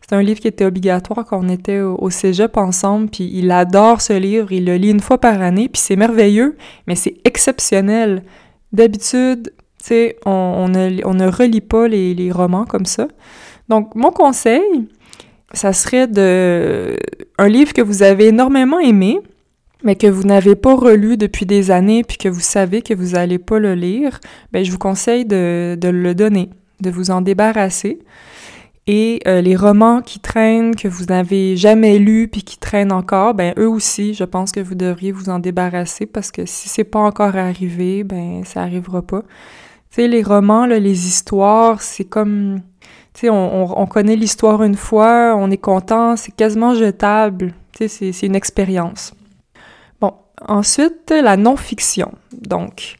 c'est 0.00 0.16
un 0.16 0.22
livre 0.22 0.40
qui 0.40 0.48
était 0.48 0.64
obligatoire 0.64 1.24
quand 1.24 1.38
on 1.38 1.48
était 1.48 1.80
au, 1.80 2.10
cégep 2.10 2.56
ensemble, 2.56 3.08
puis 3.08 3.30
il 3.32 3.52
adore 3.52 4.00
ce 4.00 4.12
livre, 4.12 4.50
il 4.50 4.66
le 4.66 4.74
lit 4.74 4.90
une 4.90 5.00
fois 5.00 5.18
par 5.18 5.40
année, 5.40 5.68
puis 5.68 5.80
c'est 5.80 5.94
merveilleux, 5.94 6.56
mais 6.88 6.96
c'est 6.96 7.14
exceptionnel. 7.24 8.24
D'habitude, 8.72 9.52
tu 9.78 9.84
sais, 9.84 10.16
on, 10.26 10.68
ne, 10.68 11.00
on 11.06 11.14
ne 11.14 11.28
relit 11.28 11.60
pas 11.60 11.86
les, 11.86 12.14
les 12.14 12.32
romans 12.32 12.64
comme 12.64 12.86
ça. 12.86 13.06
Donc, 13.68 13.94
mon 13.94 14.10
conseil, 14.10 14.88
ça 15.52 15.72
serait 15.72 16.08
de 16.08 16.96
un 17.38 17.48
livre 17.48 17.72
que 17.72 17.82
vous 17.82 18.02
avez 18.02 18.26
énormément 18.26 18.80
aimé, 18.80 19.20
mais 19.82 19.96
que 19.96 20.06
vous 20.06 20.24
n'avez 20.24 20.54
pas 20.54 20.74
relu 20.74 21.16
depuis 21.16 21.46
des 21.46 21.70
années 21.70 22.04
puis 22.04 22.16
que 22.16 22.28
vous 22.28 22.40
savez 22.40 22.82
que 22.82 22.94
vous 22.94 23.12
n'allez 23.12 23.38
pas 23.38 23.58
le 23.58 23.74
lire, 23.74 24.20
ben 24.52 24.64
je 24.64 24.70
vous 24.70 24.78
conseille 24.78 25.24
de, 25.24 25.76
de, 25.80 25.88
le 25.88 26.14
donner, 26.14 26.50
de 26.80 26.90
vous 26.90 27.10
en 27.10 27.20
débarrasser. 27.20 27.98
Et 28.88 29.20
euh, 29.28 29.40
les 29.40 29.54
romans 29.54 30.02
qui 30.02 30.18
traînent, 30.18 30.74
que 30.74 30.88
vous 30.88 31.04
n'avez 31.04 31.56
jamais 31.56 31.98
lus 31.98 32.26
puis 32.26 32.42
qui 32.42 32.58
traînent 32.58 32.90
encore, 32.90 33.34
ben 33.34 33.54
eux 33.56 33.68
aussi, 33.68 34.12
je 34.14 34.24
pense 34.24 34.50
que 34.50 34.58
vous 34.58 34.74
devriez 34.74 35.12
vous 35.12 35.28
en 35.28 35.38
débarrasser 35.38 36.06
parce 36.06 36.32
que 36.32 36.46
si 36.46 36.68
c'est 36.68 36.84
pas 36.84 36.98
encore 36.98 37.36
arrivé, 37.36 38.02
ben 38.02 38.44
ça 38.44 38.62
arrivera 38.62 39.02
pas. 39.02 39.22
Tu 39.22 39.96
sais, 39.96 40.08
les 40.08 40.22
romans, 40.22 40.66
là, 40.66 40.78
les 40.78 41.06
histoires, 41.06 41.82
c'est 41.82 42.04
comme... 42.04 42.60
Tu 43.14 43.20
sais, 43.20 43.30
on, 43.30 43.62
on, 43.62 43.82
on 43.82 43.86
connaît 43.86 44.16
l'histoire 44.16 44.62
une 44.62 44.74
fois, 44.74 45.36
on 45.36 45.50
est 45.50 45.58
content, 45.58 46.16
c'est 46.16 46.34
quasiment 46.34 46.74
jetable. 46.74 47.52
Tu 47.76 47.88
sais, 47.88 48.12
c'est 48.12 48.26
une 48.26 48.34
expérience 48.34 49.12
Ensuite, 50.48 51.10
la 51.10 51.36
non-fiction. 51.36 52.12
Donc, 52.32 52.96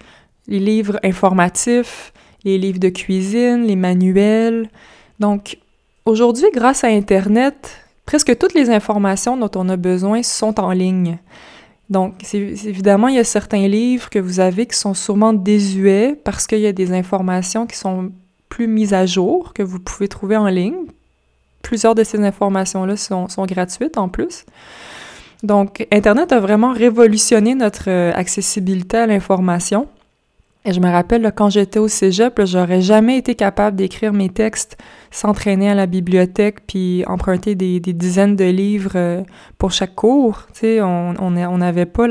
les 0.49 0.58
livres 0.58 0.99
informatifs, 1.02 2.12
les 2.44 2.58
livres 2.58 2.78
de 2.78 2.88
cuisine, 2.88 3.64
les 3.64 3.76
manuels. 3.76 4.68
Donc, 5.20 5.58
aujourd'hui, 6.04 6.46
grâce 6.52 6.84
à 6.84 6.88
Internet, 6.88 7.70
presque 8.06 8.37
toutes 8.38 8.54
les 8.54 8.70
informations 8.70 9.37
dont 9.37 9.50
on 9.54 9.68
a 9.68 9.76
besoin 9.76 10.22
sont 10.22 10.58
en 10.61 10.72
ligne. 10.72 11.18
Donc, 11.90 12.14
évidemment, 12.32 13.08
il 13.08 13.16
y 13.16 13.18
a 13.18 13.25
certains 13.25 13.68
livres 13.68 14.08
que 14.08 14.18
vous 14.18 14.40
avez 14.40 14.66
qui 14.66 14.76
sont 14.76 14.94
sûrement 14.94 15.32
désuets 15.32 16.18
parce 16.25 16.46
qu'il 16.46 16.61
y 16.61 16.66
a 16.66 16.72
des 16.72 16.92
informations 16.92 17.66
qui 17.66 17.76
sont 17.76 18.12
plus 18.49 18.66
mises 18.66 18.94
à 18.94 19.06
jour, 19.06 19.52
que 19.52 19.62
vous 19.62 19.78
pouvez 19.78 20.08
trouver 20.08 20.37
en 20.37 20.46
ligne. 20.46 20.87
Plusieurs 21.62 21.94
de 21.94 22.02
ces 22.02 22.22
informations-là 22.22 22.96
sont, 22.96 23.28
sont, 23.28 23.46
gratuites 23.46 23.99
en 23.99 24.08
plus. 24.08 24.44
Donc, 25.42 25.87
Internet 25.90 26.32
a 26.32 26.38
vraiment 26.38 26.72
révolutionné 26.72 27.54
notre 27.54 27.90
euh, 27.90 28.12
accessibilité 28.14 28.99
à 28.99 29.06
l'information. 29.06 29.88
Et 30.64 30.72
je 30.72 30.78
me 30.78 30.88
rappelle, 30.88 31.32
quand 31.34 31.50
j'étais 31.50 31.80
au 31.80 31.88
cégep, 31.88 32.40
j'aurais 32.44 32.80
jamais 32.80 33.18
été 33.18 33.34
capable 33.34 33.76
d'écrire 33.76 34.12
mes 34.12 34.28
textes 34.28 34.76
sans 35.11 35.32
traîner 35.32 35.68
à 35.68 35.75
la 35.75 35.87
bibliothèque 35.87 36.64
puis 36.68 37.02
emprunter 37.08 37.56
des, 37.56 37.80
dizaines 37.80 38.37
de 38.37 38.44
livres 38.44 38.92
euh, 38.94 39.22
pour 39.58 39.72
chaque 39.72 39.96
cours. 39.96 40.46
Tu 40.54 40.61
sais, 40.61 40.80
on 40.80 41.58
n'avait 41.58 41.87
pas 41.87 42.06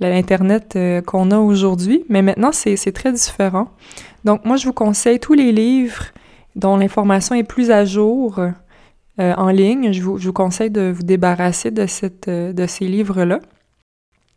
l'Internet 0.00 0.76
euh, 0.76 1.02
qu'on 1.02 1.30
a 1.30 1.38
aujourd'hui, 1.38 2.06
mais 2.08 2.22
maintenant, 2.22 2.52
c'est 2.52 2.92
très 2.92 3.12
différent. 3.12 3.68
Donc, 4.24 4.46
moi, 4.46 4.56
je 4.56 4.64
vous 4.64 4.72
conseille 4.72 5.20
tous 5.20 5.34
les 5.34 5.52
livres 5.52 6.06
dont 6.56 6.78
l'information 6.78 7.34
est 7.34 7.44
plus 7.44 7.70
à 7.70 7.84
jour 7.84 8.40
euh, 9.20 9.34
en 9.36 9.48
ligne. 9.48 9.92
Je 9.92 10.02
vous, 10.02 10.18
je 10.18 10.26
vous, 10.26 10.32
conseille 10.32 10.70
de 10.70 10.92
vous 10.94 11.02
débarrasser 11.02 11.70
de, 11.70 11.86
cette, 11.86 12.28
de 12.28 12.66
ces 12.66 12.86
livres-là 12.86 13.40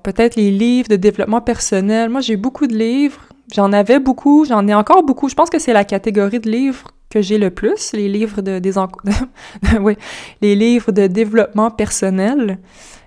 peut-être 0.07 0.37
les 0.37 0.51
livres 0.51 0.87
de 0.87 0.95
développement 0.95 1.41
personnel. 1.41 2.09
Moi, 2.09 2.21
j'ai 2.21 2.37
beaucoup 2.37 2.67
de 2.67 2.75
livres. 2.75 3.19
J'en 3.53 3.73
avais 3.73 3.99
beaucoup, 3.99 4.45
j'en 4.45 4.65
ai 4.65 4.73
encore 4.73 5.03
beaucoup. 5.03 5.27
Je 5.27 5.35
pense 5.35 5.49
que 5.49 5.59
c'est 5.59 5.73
la 5.73 5.83
catégorie 5.83 6.39
de 6.39 6.49
livres 6.49 6.87
que 7.09 7.21
j'ai 7.21 7.37
le 7.37 7.49
plus, 7.49 7.91
les 7.93 8.07
livres 8.07 8.41
de 8.41 8.59
des 8.59 8.73
les 10.41 10.55
livres 10.55 10.91
de 10.93 11.07
développement 11.07 11.71
personnel. 11.71 12.59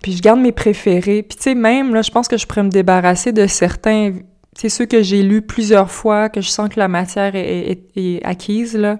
Puis 0.02 0.12
je 0.12 0.22
garde 0.22 0.40
mes 0.40 0.52
préférés. 0.52 1.22
Puis 1.22 1.36
tu 1.36 1.42
sais 1.42 1.54
même 1.54 1.94
là, 1.94 2.02
je 2.02 2.10
pense 2.10 2.28
que 2.28 2.36
je 2.36 2.46
pourrais 2.46 2.62
me 2.64 2.70
débarrasser 2.70 3.32
de 3.32 3.46
certains 3.46 4.12
c'est 4.54 4.68
ceux 4.68 4.84
que 4.84 5.02
j'ai 5.02 5.22
lus 5.22 5.42
plusieurs 5.42 5.90
fois, 5.90 6.28
que 6.28 6.40
je 6.40 6.48
sens 6.48 6.68
que 6.68 6.78
la 6.78 6.88
matière 6.88 7.34
est, 7.34 7.82
est 7.96 8.22
acquise 8.24 8.76
là. 8.76 8.98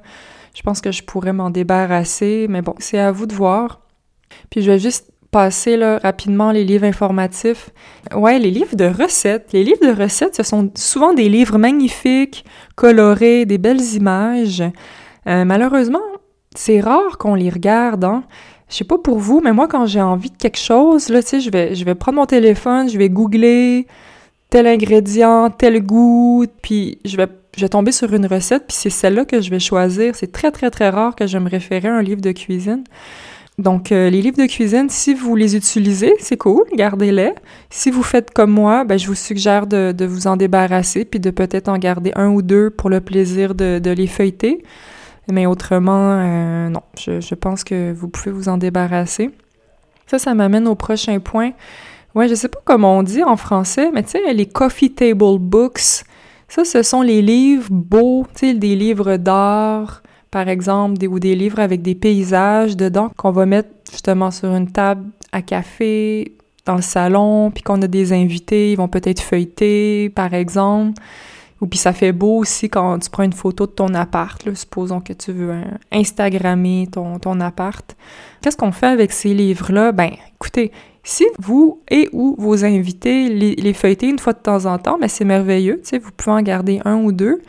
Je 0.54 0.62
pense 0.62 0.80
que 0.80 0.92
je 0.92 1.02
pourrais 1.02 1.32
m'en 1.32 1.50
débarrasser, 1.50 2.46
mais 2.48 2.62
bon, 2.62 2.74
c'est 2.78 2.98
à 2.98 3.12
vous 3.12 3.26
de 3.26 3.34
voir. 3.34 3.80
Puis 4.50 4.62
je 4.62 4.70
vais 4.70 4.78
juste 4.78 5.10
passer 5.30 5.76
là, 5.76 5.98
rapidement 5.98 6.50
les 6.50 6.64
livres 6.64 6.84
informatifs. 6.84 7.70
Ouais, 8.14 8.38
les 8.38 8.50
livres 8.50 8.74
de 8.74 8.86
recettes. 8.86 9.52
Les 9.52 9.62
livres 9.62 9.86
de 9.86 10.02
recettes, 10.02 10.36
ce 10.36 10.42
sont 10.42 10.70
souvent 10.74 11.14
des 11.14 11.28
livres 11.28 11.58
magnifiques, 11.58 12.44
colorés, 12.74 13.46
des 13.46 13.58
belles 13.58 13.94
images. 13.94 14.62
Euh, 15.26 15.44
malheureusement, 15.44 16.00
c'est 16.56 16.80
rare 16.80 17.18
qu'on 17.18 17.34
les 17.34 17.50
regarde. 17.50 18.04
Hein? 18.04 18.24
Je 18.68 18.76
sais 18.76 18.84
pas 18.84 18.98
pour 18.98 19.18
vous, 19.18 19.40
mais 19.40 19.52
moi, 19.52 19.68
quand 19.68 19.86
j'ai 19.86 20.00
envie 20.00 20.30
de 20.30 20.36
quelque 20.36 20.58
chose, 20.58 21.08
là, 21.08 21.20
je 21.20 21.50
vais, 21.50 21.74
je 21.74 21.84
vais 21.84 21.94
prendre 21.94 22.16
mon 22.16 22.26
téléphone, 22.26 22.88
je 22.88 22.98
vais 22.98 23.08
googler 23.08 23.86
tel 24.50 24.66
ingrédient, 24.66 25.50
tel 25.50 25.80
goût, 25.82 26.44
puis 26.60 26.98
je 27.04 27.16
vais, 27.16 27.28
je 27.56 27.66
tomber 27.66 27.92
sur 27.92 28.12
une 28.12 28.26
recette, 28.26 28.66
puis 28.66 28.76
c'est 28.76 28.90
celle-là 28.90 29.24
que 29.24 29.40
je 29.40 29.50
vais 29.50 29.60
choisir. 29.60 30.14
C'est 30.14 30.32
très, 30.32 30.50
très, 30.50 30.70
très 30.70 30.90
rare 30.90 31.14
que 31.14 31.26
je 31.26 31.38
me 31.38 31.48
référer 31.48 31.88
à 31.88 31.94
un 31.94 32.02
livre 32.02 32.20
de 32.20 32.32
cuisine. 32.32 32.84
Donc, 33.60 33.92
euh, 33.92 34.08
les 34.08 34.22
livres 34.22 34.38
de 34.38 34.46
cuisine, 34.46 34.88
si 34.88 35.12
vous 35.12 35.36
les 35.36 35.54
utilisez, 35.54 36.14
c'est 36.18 36.38
cool, 36.38 36.64
gardez-les. 36.74 37.32
Si 37.68 37.90
vous 37.90 38.02
faites 38.02 38.32
comme 38.32 38.50
moi, 38.50 38.84
ben, 38.84 38.98
je 38.98 39.06
vous 39.06 39.14
suggère 39.14 39.66
de, 39.66 39.94
vous 40.06 40.26
en 40.26 40.36
débarrasser, 40.36 41.04
puis 41.04 41.20
de 41.20 41.30
peut-être 41.30 41.68
en 41.68 41.76
garder 41.76 42.12
un 42.16 42.28
ou 42.28 42.40
deux 42.40 42.70
pour 42.70 42.88
le 42.88 43.00
plaisir 43.00 43.54
de, 43.54 43.90
les 43.90 44.06
feuilleter. 44.06 44.62
Mais 45.30 45.44
autrement, 45.44 46.20
euh, 46.20 46.68
non, 46.70 46.82
je, 46.98 47.34
pense 47.34 47.62
que 47.62 47.92
vous 47.92 48.08
pouvez 48.08 48.30
vous 48.30 48.48
en 48.48 48.56
débarrasser. 48.56 49.30
Ça, 50.06 50.18
ça 50.18 50.34
m'amène 50.34 50.66
au 50.66 50.74
prochain 50.74 51.20
point. 51.20 51.52
Ouais, 52.14 52.28
je 52.28 52.34
sais 52.34 52.48
pas 52.48 52.60
comment 52.64 52.98
on 52.98 53.02
dit 53.02 53.22
en 53.22 53.36
français, 53.36 53.90
mais 53.92 54.02
tu 54.02 54.10
sais, 54.10 54.32
les 54.32 54.46
coffee 54.46 54.92
table 54.92 55.38
books, 55.38 56.04
ça, 56.48 56.64
ce 56.64 56.82
sont 56.82 57.02
les 57.02 57.22
livres 57.22 57.68
beaux, 57.70 58.26
tu 58.34 58.48
sais, 58.48 58.54
des 58.54 58.74
livres 58.74 59.16
d'art, 59.16 60.02
par 60.30 60.48
exemple, 60.48 61.04
ou 61.06 61.20
des 61.20 61.36
livres 61.36 61.60
avec 61.60 61.82
des 61.82 61.94
paysages 61.94 62.76
dedans 62.76 63.10
qu'on 63.16 63.30
va 63.30 63.46
mettre 63.46 63.70
justement 63.90 64.30
sur 64.30 64.54
une 64.54 64.70
table 64.70 65.06
à 65.32 65.42
café 65.42 66.34
dans 66.66 66.76
le 66.76 66.82
salon, 66.82 67.50
puis 67.52 67.62
qu'on 67.62 67.80
a 67.82 67.86
des 67.86 68.12
invités, 68.12 68.72
ils 68.72 68.76
vont 68.76 68.88
peut-être 68.88 69.20
feuilleter, 69.20 70.10
par 70.10 70.34
exemple. 70.34 71.00
Ou 71.60 71.66
puis 71.66 71.78
ça 71.78 71.92
fait 71.92 72.12
beau 72.12 72.38
aussi 72.38 72.70
quand 72.70 72.98
tu 73.00 73.10
prends 73.10 73.22
une 73.22 73.34
photo 73.34 73.66
de 73.66 73.72
ton 73.72 73.92
appart, 73.94 74.42
supposons 74.54 75.00
que 75.00 75.12
tu 75.12 75.32
veux 75.32 75.54
Instagrammer 75.92 76.88
ton, 76.90 77.18
ton 77.18 77.38
appart. 77.40 77.96
Qu'est-ce 78.40 78.56
qu'on 78.56 78.72
fait 78.72 78.86
avec 78.86 79.12
ces 79.12 79.34
livres-là? 79.34 79.92
Ben, 79.92 80.10
écoutez, 80.36 80.72
si 81.02 81.26
vous 81.38 81.80
et 81.90 82.08
ou 82.12 82.34
vos 82.38 82.64
invités 82.64 83.28
les, 83.28 83.54
les 83.54 83.72
feuilletez 83.72 84.08
une 84.08 84.18
fois 84.18 84.32
de 84.32 84.38
temps 84.38 84.66
en 84.66 84.78
temps, 84.78 84.98
ben 84.98 85.08
c'est 85.08 85.24
merveilleux, 85.24 85.80
vous 85.92 86.10
pouvez 86.16 86.32
en 86.32 86.42
garder 86.42 86.80
un 86.84 86.96
ou 86.96 87.12
deux. 87.12 87.40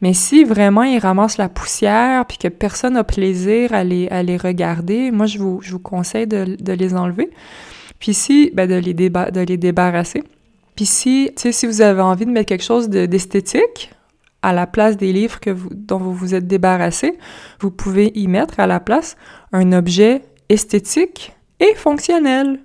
Mais 0.00 0.14
si 0.14 0.42
vraiment 0.42 0.82
ils 0.82 0.98
ramassent 0.98 1.38
la 1.38 1.48
poussière 1.48 2.26
puis 2.26 2.36
que 2.36 2.48
personne 2.48 2.94
n'a 2.94 3.04
plaisir 3.04 3.72
à 3.72 3.84
les, 3.84 4.08
à 4.08 4.22
les 4.22 4.36
regarder, 4.36 5.10
moi 5.10 5.26
je 5.26 5.38
vous, 5.38 5.60
je 5.62 5.72
vous 5.72 5.78
conseille 5.78 6.26
de, 6.26 6.56
de 6.60 6.72
les 6.72 6.94
enlever. 6.94 7.30
Puis 8.00 8.14
si, 8.14 8.50
ben 8.52 8.68
de, 8.68 8.74
les 8.74 8.94
déba 8.94 9.30
de 9.30 9.40
les 9.40 9.56
débarrasser. 9.56 10.24
Puis 10.74 10.86
si, 10.86 11.30
si 11.36 11.66
vous 11.66 11.82
avez 11.82 12.00
envie 12.00 12.26
de 12.26 12.30
mettre 12.30 12.46
quelque 12.46 12.64
chose 12.64 12.88
d'esthétique 12.88 13.92
à 14.42 14.52
la 14.52 14.66
place 14.66 14.96
des 14.96 15.12
livres 15.12 15.38
que 15.38 15.50
dont 15.72 15.98
vous 15.98 16.12
vous 16.12 16.34
êtes 16.34 16.48
débarrassé, 16.48 17.16
vous 17.60 17.70
pouvez 17.70 18.10
y 18.16 18.26
mettre 18.26 18.58
à 18.58 18.66
la 18.66 18.80
place 18.80 19.16
un 19.52 19.72
objet 19.72 20.22
esthétique 20.48 21.32
et 21.60 21.74
fonctionnel. 21.76 22.58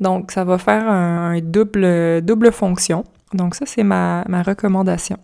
Donc, 0.00 0.32
ça 0.32 0.44
va 0.44 0.58
faire 0.58 0.88
un, 0.88 1.32
un 1.32 1.40
double, 1.40 2.22
double 2.22 2.52
fonction. 2.52 3.04
Donc, 3.34 3.54
ça, 3.54 3.66
c'est 3.66 3.84
ma, 3.84 4.24
ma 4.28 4.42
recommandation. 4.42 5.18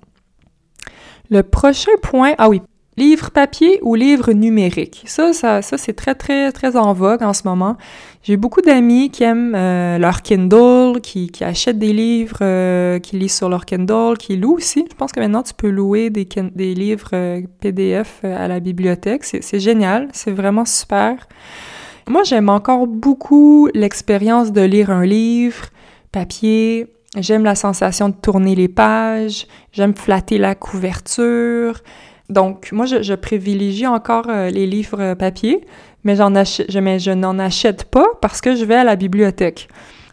Le 1.30 1.42
prochain 1.42 1.92
point, 2.02 2.34
ah 2.38 2.48
oui, 2.48 2.62
livre 2.96 3.30
papier 3.30 3.78
ou 3.82 3.94
livre 3.94 4.32
numérique. 4.32 5.02
Ça, 5.06 5.32
ça, 5.32 5.60
ça 5.60 5.76
c'est 5.76 5.92
très, 5.92 6.14
très, 6.14 6.52
très 6.52 6.76
en 6.76 6.92
vogue 6.92 7.22
en 7.22 7.32
ce 7.32 7.42
moment. 7.44 7.76
J'ai 8.22 8.36
beaucoup 8.36 8.62
d'amis 8.62 9.10
qui 9.10 9.24
aiment 9.24 9.54
euh, 9.54 9.98
leur 9.98 10.22
Kindle, 10.22 11.00
qui, 11.02 11.28
qui, 11.28 11.44
achètent 11.44 11.78
des 11.78 11.92
livres, 11.92 12.38
euh, 12.40 12.98
qui 12.98 13.18
lisent 13.18 13.36
sur 13.36 13.48
leur 13.48 13.66
Kindle, 13.66 14.16
qui 14.18 14.36
louent 14.36 14.56
aussi. 14.56 14.84
Je 14.90 14.96
pense 14.96 15.12
que 15.12 15.20
maintenant, 15.20 15.42
tu 15.42 15.54
peux 15.54 15.68
louer 15.68 16.10
des, 16.10 16.26
des 16.54 16.74
livres 16.74 17.10
euh, 17.12 17.42
PDF 17.60 18.20
à 18.24 18.48
la 18.48 18.60
bibliothèque. 18.60 19.24
C'est 19.24 19.60
génial, 19.60 20.08
c'est 20.12 20.32
vraiment 20.32 20.64
super. 20.64 21.28
Moi, 22.08 22.22
j'aime 22.24 22.48
encore 22.48 22.86
beaucoup 22.86 23.68
l'expérience 23.74 24.52
de 24.52 24.62
lire 24.62 24.90
un 24.90 25.04
livre 25.04 25.66
papier, 26.12 26.88
J'aime 27.16 27.44
la 27.44 27.54
sensation 27.54 28.10
de 28.10 28.14
tourner 28.14 28.54
les 28.54 28.68
pages, 28.68 29.46
j'aime 29.72 29.94
flatter 29.94 30.36
la 30.36 30.54
couverture. 30.54 31.80
Donc, 32.28 32.70
moi, 32.72 32.84
je, 32.84 33.14
privilégie 33.14 33.86
encore 33.86 34.28
euh, 34.28 34.50
les 34.50 34.66
livres 34.66 35.00
euh, 35.00 35.14
papier, 35.14 35.64
mais, 36.04 36.16
mais 36.82 36.98
je 36.98 37.10
n'en 37.12 37.38
achète 37.38 37.84
pas 37.84 38.06
parce 38.20 38.42
que 38.42 38.54
je 38.54 38.66
vais 38.66 38.74
à 38.74 38.84
la 38.84 38.96
bibliothèque. 38.96 39.68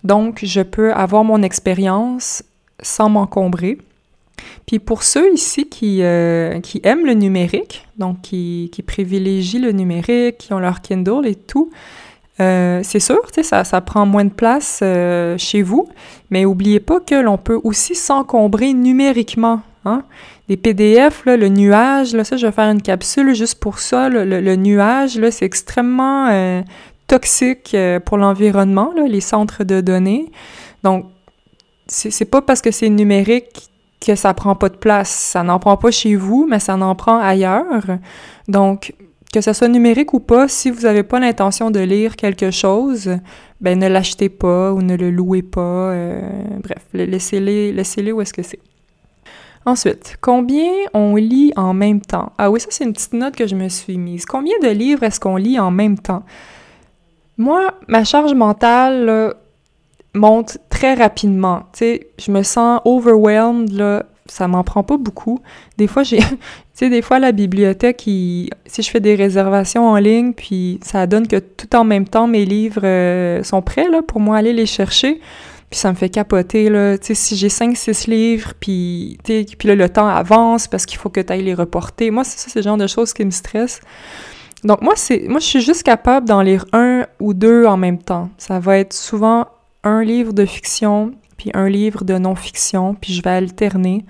Donc, 0.05 0.39
je 0.43 0.61
peux 0.61 0.93
avoir 0.93 1.25
mon 1.25 1.41
expérience 1.41 2.43
sans 2.81 3.09
m'encombrer. 3.09 3.79
Puis 4.65 4.79
pour 4.79 5.03
ceux 5.03 5.33
ici 5.33 5.67
qui, 5.67 5.99
euh, 6.01 6.59
qui 6.61 6.79
aiment 6.83 7.05
le 7.05 7.13
numérique, 7.13 7.85
donc 7.97 8.21
qui, 8.21 8.69
qui 8.71 8.81
privilégient 8.81 9.59
le 9.59 9.71
numérique, 9.71 10.37
qui 10.37 10.53
ont 10.53 10.59
leur 10.59 10.81
Kindle 10.81 11.25
et 11.25 11.35
tout, 11.35 11.69
euh, 12.39 12.79
c'est 12.83 12.99
sûr, 12.99 13.19
ça, 13.41 13.63
ça 13.63 13.81
prend 13.81 14.05
moins 14.05 14.25
de 14.25 14.31
place 14.31 14.79
euh, 14.81 15.37
chez 15.37 15.61
vous, 15.61 15.87
mais 16.29 16.45
oubliez 16.45 16.79
pas 16.79 16.99
que 16.99 17.15
l'on 17.15 17.37
peut 17.37 17.59
aussi 17.63 17.95
s'encombrer 17.95 18.73
numériquement. 18.73 19.61
Hein? 19.85 20.03
PDF, 20.61 21.23
le 21.25 21.47
nuage, 21.47 22.13
là, 22.13 22.23
ça, 22.23 22.37
je 22.37 22.45
vais 22.45 22.51
faire 22.51 22.69
une 22.69 22.81
capsule 22.81 23.33
juste 23.33 23.59
pour 23.59 23.79
ça. 23.79 24.07
le, 24.07 24.55
nuage, 24.55 25.19
c'est 25.31 25.45
extrêmement 25.45 26.63
toxique 27.07 27.75
pour 28.05 28.17
l'environnement, 28.17 28.93
les 29.07 29.19
centres 29.19 29.63
de 29.63 29.81
données. 29.81 30.31
Donc, 30.83 31.05
c'est 31.87 32.25
pas 32.25 32.43
parce 32.43 32.61
que 32.61 32.69
c'est 32.69 32.89
numérique 32.89 33.71
que 34.03 34.15
ça 34.15 34.33
prend 34.33 34.55
pas 34.55 34.69
de 34.69 34.75
place. 34.75 35.09
Ça 35.09 35.43
n'en 35.43 35.59
prend 35.59 35.77
pas 35.77 35.91
chez 35.91 36.15
vous, 36.15 36.45
mais 36.49 36.59
ça 36.59 36.75
n'en 36.77 36.95
prend 36.95 37.17
ailleurs. 37.19 37.97
Donc, 38.47 38.93
que 39.33 39.41
ce 39.41 39.53
soit 39.53 39.67
numérique 39.67 40.13
ou 40.13 40.19
pas, 40.19 40.47
si 40.47 40.69
vous 40.69 40.81
n'avez 40.81 41.03
pas 41.03 41.19
l'intention 41.19 41.71
de 41.71 41.79
lire 41.79 42.15
quelque 42.15 42.51
chose, 42.51 43.09
ben 43.61 43.79
ne 43.79 43.87
l'achetez 43.87 44.29
pas 44.29 44.71
ou 44.73 44.81
ne 44.81 44.95
le 44.95 45.09
louez 45.09 45.41
pas. 45.41 45.59
Euh, 45.91 46.21
bref, 46.61 46.83
laissez-le 46.93 47.71
laissez 47.71 48.11
où 48.11 48.21
est-ce 48.21 48.33
que 48.33 48.43
c'est. 48.43 48.59
Ensuite, 49.65 50.17
combien 50.19 50.69
on 50.93 51.15
lit 51.15 51.53
en 51.55 51.73
même 51.73 52.01
temps? 52.01 52.33
Ah 52.37 52.51
oui, 52.51 52.59
ça 52.59 52.67
c'est 52.69 52.83
une 52.83 52.93
petite 52.93 53.13
note 53.13 53.35
que 53.35 53.47
je 53.47 53.55
me 53.55 53.69
suis 53.69 53.97
mise. 53.97 54.25
Combien 54.25 54.59
de 54.61 54.67
livres 54.67 55.03
est-ce 55.03 55.19
qu'on 55.19 55.37
lit 55.37 55.57
en 55.57 55.71
même 55.71 55.97
temps? 55.97 56.23
Moi, 57.37 57.73
ma 57.87 58.03
charge 58.03 58.33
mentale 58.33 59.33
monte 60.13 60.57
très 60.69 60.93
rapidement. 60.93 61.63
Tu 61.73 61.79
sais, 61.79 62.07
je 62.19 62.31
me 62.31 62.43
sens 62.43 62.81
overwhelmed, 62.85 63.71
là, 63.71 64.05
ça 64.25 64.47
m'en 64.47 64.63
prend 64.63 64.83
pas 64.83 64.97
beaucoup. 64.97 65.39
Des 65.77 65.87
fois, 65.87 66.03
j'ai, 66.03 66.17
tu 66.19 66.25
sais, 66.73 66.89
des 66.89 67.01
fois, 67.01 67.19
la 67.19 67.31
bibliothèque, 67.31 68.01
si 68.01 68.49
je 68.77 68.89
fais 68.89 68.99
des 68.99 69.15
réservations 69.15 69.87
en 69.87 69.97
ligne, 69.97 70.33
puis 70.33 70.79
ça 70.83 71.07
donne 71.07 71.27
que 71.27 71.37
tout 71.37 71.75
en 71.75 71.83
même 71.83 72.07
temps, 72.07 72.27
mes 72.27 72.45
livres 72.45 72.81
euh, 72.83 73.43
sont 73.43 73.61
prêts, 73.61 73.89
là, 73.89 74.01
pour 74.01 74.19
moi 74.19 74.37
aller 74.37 74.53
les 74.53 74.65
chercher. 74.65 75.19
Puis 75.69 75.79
ça 75.79 75.89
me 75.89 75.95
fait 75.95 76.09
capoter, 76.09 76.69
là. 76.69 76.97
Tu 76.99 77.07
sais, 77.07 77.15
si 77.15 77.35
j'ai 77.35 77.47
5-6 77.47 78.09
livres, 78.09 78.53
puis, 78.59 79.17
puis 79.23 79.67
là, 79.67 79.75
le 79.75 79.89
temps 79.89 80.07
avance 80.07 80.67
parce 80.67 80.85
qu'il 80.85 80.99
faut 80.99 81.09
que 81.09 81.19
tu 81.19 81.33
ailles 81.33 81.43
les 81.43 81.55
reporter. 81.55 82.11
Moi, 82.11 82.23
c'est 82.23 82.37
ça, 82.37 82.49
c'est 82.49 82.61
genre 82.61 82.77
de 82.77 82.87
choses 82.87 83.11
qui 83.11 83.25
me 83.25 83.31
stressent. 83.31 83.81
Donc, 84.63 84.81
moi, 84.81 84.93
c'est, 84.95 85.25
moi, 85.27 85.39
je 85.39 85.45
suis 85.45 85.61
juste 85.61 85.83
capable 85.83 86.27
d'en 86.27 86.41
lire 86.41 86.65
un 86.73 87.05
ou 87.19 87.33
deux 87.33 87.65
en 87.65 87.75
même 87.75 87.97
temps. 87.97 88.29
Ça 88.37 88.59
va 88.59 88.77
être 88.77 88.93
souvent 88.93 89.47
un 89.83 90.03
livre 90.03 90.33
de 90.33 90.45
fiction, 90.45 91.11
puis 91.37 91.51
un 91.53 91.67
livre 91.69 92.03
de 92.03 92.17
non-fiction, 92.17 92.95
puis 92.95 93.13
je 93.13 93.21
vais 93.21 93.31
alterner. 93.31 94.05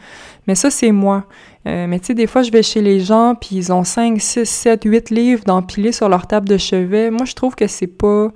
Mais 0.48 0.56
ça, 0.56 0.70
c'est 0.70 0.92
moi. 0.92 1.26
Euh, 1.68 1.88
mais 1.88 2.00
tu 2.00 2.08
sais, 2.08 2.14
des 2.14 2.28
fois, 2.28 2.44
je 2.44 2.52
vais 2.52 2.64
chez 2.64 2.82
les 2.82 3.00
gens, 3.00 3.36
puis 3.36 3.56
ils 3.56 3.74
ont 3.74 3.84
5, 3.84 4.20
6, 4.20 4.46
7, 4.46 4.84
8 4.84 5.10
livres 5.10 5.44
d'empilés 5.46 5.92
sur 5.92 6.10
leur 6.10 6.28
table 6.28 6.48
de 6.48 6.58
chevet. 6.58 7.10
Moi, 7.10 7.26
je 7.26 7.34
trouve 7.34 7.56
que 7.56 7.68
c'est 7.68 7.88
pas... 7.88 8.32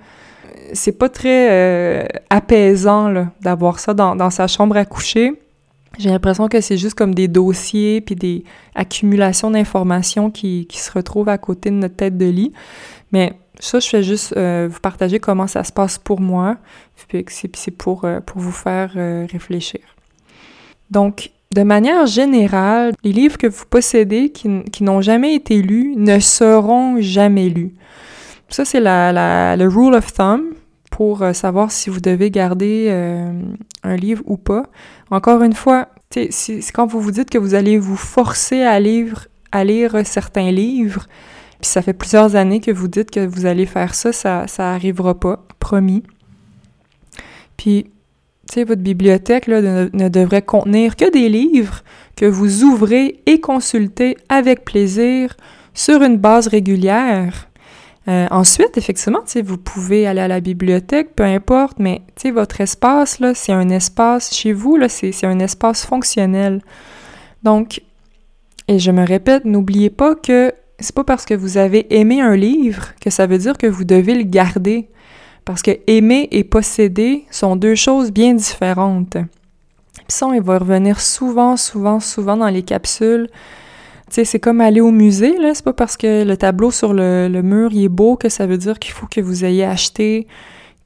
C'est 0.74 0.98
pas 0.98 1.08
très 1.08 1.50
euh, 1.50 2.06
apaisant, 2.30 3.30
d'avoir 3.40 3.80
ça 3.80 3.94
dans, 3.94 4.18
dans 4.18 4.30
sa 4.30 4.48
chambre 4.48 4.76
à 4.76 4.84
coucher. 4.84 5.40
J'ai 5.98 6.10
l'impression 6.10 6.48
que 6.48 6.60
c'est 6.60 6.78
juste 6.78 6.96
comme 6.96 7.16
des 7.16 7.28
dossiers 7.28 8.02
puis 8.02 8.16
des 8.16 8.44
accumulations 8.76 9.50
d'informations 9.50 10.30
qui, 10.30 10.68
qui, 10.68 10.80
se 10.80 10.92
retrouvent 10.92 11.30
à 11.30 11.38
côté 11.38 11.70
de 11.70 11.76
notre 11.76 11.96
tête 11.96 12.18
de 12.18 12.26
lit. 12.26 12.52
Mais 13.12 13.34
ça, 13.60 13.80
je 13.80 13.88
fais 13.88 14.04
juste 14.04 14.36
euh, 14.38 14.68
vous 14.70 14.80
partager 14.80 15.20
comment 15.20 15.48
ça 15.48 15.64
se 15.64 15.72
passe 15.72 15.98
pour 15.98 16.20
moi, 16.20 16.58
puis 17.08 17.26
c'est 17.30 17.72
pour, 17.72 18.06
euh, 18.06 18.20
pour 18.20 18.40
vous 18.40 18.52
faire 18.52 18.94
euh, 18.96 19.26
réfléchir. 19.32 19.82
Donc, 20.92 21.32
de 21.56 21.64
manière 21.64 22.06
générale, 22.06 22.94
les 23.04 23.12
livres 23.12 23.38
que 23.38 23.48
vous 23.48 23.66
possédez 23.70 24.30
qui, 24.30 24.64
qui 24.72 24.84
n'ont 24.84 25.02
jamais 25.02 25.34
été 25.34 25.62
lus 25.62 25.94
ne 25.96 26.20
seront 26.20 26.98
jamais 27.00 27.50
lus. 27.50 27.74
Ça, 28.50 28.64
c'est 28.64 28.80
la, 28.80 29.12
la, 29.12 29.56
le 29.56 29.68
rule 29.68 29.96
of 29.96 30.14
thumb 30.14 30.44
pour 30.92 31.24
savoir 31.34 31.72
si 31.72 31.90
vous 31.90 32.00
devez 32.00 32.32
garder 32.32 32.90
un 33.84 33.96
livre 33.96 34.24
ou 34.26 34.38
pas. 34.38 34.64
Encore 35.12 35.44
une 35.44 35.54
fois, 35.54 35.90
c'est 36.10 36.60
quand 36.74 36.86
vous 36.86 37.00
vous 37.00 37.12
dites 37.12 37.30
que 37.30 37.38
vous 37.38 37.54
allez 37.56 37.78
vous 37.78 37.98
forcer 37.98 38.64
à, 38.64 38.80
à 39.52 39.64
lire 39.64 39.96
certains 40.06 40.52
livres, 40.52 41.08
puis 41.62 41.70
ça 41.70 41.82
fait 41.82 41.94
plusieurs 41.94 42.36
années 42.36 42.60
que 42.60 42.72
vous 42.72 42.88
dites 42.88 43.12
que 43.12 43.26
vous 43.26 43.46
allez 43.46 43.66
faire 43.66 43.96
ça, 43.96 44.12
ça, 44.12 44.48
ça 44.48 44.72
arrivera 44.72 45.20
pas, 45.20 45.44
promis. 45.60 46.04
Puis, 47.58 47.86
tu 48.48 48.54
sais, 48.54 48.64
votre 48.64 48.82
bibliothèque 48.82 49.48
là, 49.48 49.62
ne, 49.62 50.10
devrait 50.10 50.44
contenir 50.44 50.96
que 50.96 51.12
des 51.12 51.30
livres 51.30 51.84
que 52.16 52.26
vous 52.26 52.64
ouvrez 52.64 53.22
et 53.26 53.40
consultez 53.40 54.18
avec 54.30 54.66
plaisir 54.66 55.36
sur 55.74 56.04
une 56.04 56.18
base 56.18 56.48
régulière. 56.48 57.50
Euh, 58.08 58.26
ensuite, 58.32 58.78
effectivement, 58.78 59.20
tu 59.26 59.34
sais, 59.34 59.42
vous 59.42 59.58
pouvez 59.58 60.08
aller 60.08 60.22
à 60.22 60.28
la 60.28 60.40
bibliothèque, 60.40 61.14
peu 61.16 61.24
importe, 61.24 61.78
mais 61.80 62.04
tu 62.16 62.24
sais, 62.24 62.32
votre 62.32 62.62
espace, 62.62 63.20
là, 63.20 63.34
c'est 63.34 63.52
un 63.52 63.70
espace, 63.70 64.34
chez 64.34 64.54
vous, 64.54 64.78
là, 64.78 64.88
c'est 64.88 65.26
un 65.26 65.40
espace 65.40 65.86
fonctionnel. 65.86 66.62
Donc, 67.44 67.82
et 68.68 68.80
je 68.80 68.92
me 68.92 69.06
répète, 69.06 69.46
n'oubliez 69.46 69.90
pas 69.90 70.16
que 70.16 70.54
c'est 70.80 70.94
pas 70.96 71.04
parce 71.04 71.26
que 71.26 71.34
vous 71.34 71.58
avez 71.58 71.88
aimé 71.96 72.22
un 72.22 72.36
livre 72.36 72.94
que 73.02 73.10
ça 73.10 73.26
veut 73.26 73.38
dire 73.38 73.58
que 73.58 73.68
vous 73.68 73.84
devez 73.84 74.16
le 74.16 74.24
garder. 74.24 74.90
Parce 75.46 75.62
que 75.62 75.72
aimer 75.88 76.28
et 76.32 76.44
posséder 76.44 77.24
sont 77.32 77.56
deux 77.56 77.76
choses 77.76 78.12
bien 78.12 78.34
différentes. 78.34 79.14
Puis 79.14 80.06
ça, 80.10 80.28
il 80.34 80.42
va 80.42 80.60
revenir 80.60 81.00
souvent, 81.00 81.56
souvent, 81.56 82.00
souvent 82.00 82.38
dans 82.38 82.50
les 82.50 82.64
capsules. 82.64 83.30
Tu 84.10 84.16
sais, 84.16 84.26
c'est 84.26 84.40
comme 84.40 84.62
aller 84.62 84.82
au 84.82 84.92
musée, 84.92 85.38
là. 85.38 85.54
C'est 85.54 85.64
pas 85.64 85.74
parce 85.74 85.98
que 85.98 86.24
le 86.24 86.38
tableau 86.38 86.70
sur 86.70 86.94
le, 86.94 87.30
mur 87.42 87.72
il 87.74 87.86
est 87.86 87.90
beau 87.90 88.18
que 88.18 88.30
ça 88.30 88.46
veut 88.46 88.58
dire 88.58 88.78
qu'il 88.78 88.92
faut 88.92 89.08
que 89.08 89.22
vous 89.22 89.46
ayez 89.46 89.66
acheté 89.66 90.28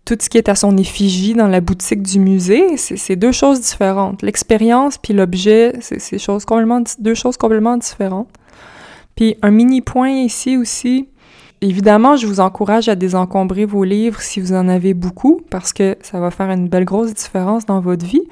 tout 0.05 0.17
ce 0.19 0.29
qui 0.29 0.37
est 0.37 0.49
à 0.49 0.55
son 0.55 0.77
effigie 0.77 1.33
dans 1.33 1.47
la 1.47 1.61
boutique 1.61 2.01
du 2.01 2.19
musée. 2.19 2.77
C'est 2.77 3.15
deux 3.15 3.31
choses 3.31 3.61
différentes. 3.61 4.21
L'expérience 4.21 4.97
puis 4.97 5.13
l'objet, 5.13 5.73
c'est 5.81 6.15
deux 6.15 7.15
choses 7.15 7.37
complètement 7.37 7.77
différentes. 7.77 8.29
Puis 9.15 9.35
un 9.41 9.51
mini 9.51 9.81
point 9.81 10.09
ici 10.09 10.57
aussi, 10.57 11.07
évidemment, 11.61 12.15
je 12.15 12.27
vous 12.27 12.39
encourage 12.39 12.89
à 12.89 12.95
désencombrer 12.95 13.65
vos 13.65 13.83
livres 13.83 14.21
si 14.21 14.39
vous 14.39 14.53
en 14.53 14.67
avez 14.67 14.93
beaucoup, 14.93 15.41
parce 15.49 15.73
que 15.73 15.97
ça 16.01 16.19
va 16.19 16.31
faire 16.31 16.49
une 16.49 16.67
belle 16.67 16.85
grosse 16.85 17.13
différence 17.13 17.65
dans 17.65 17.79
votre 17.79 18.05
vie. 18.05 18.27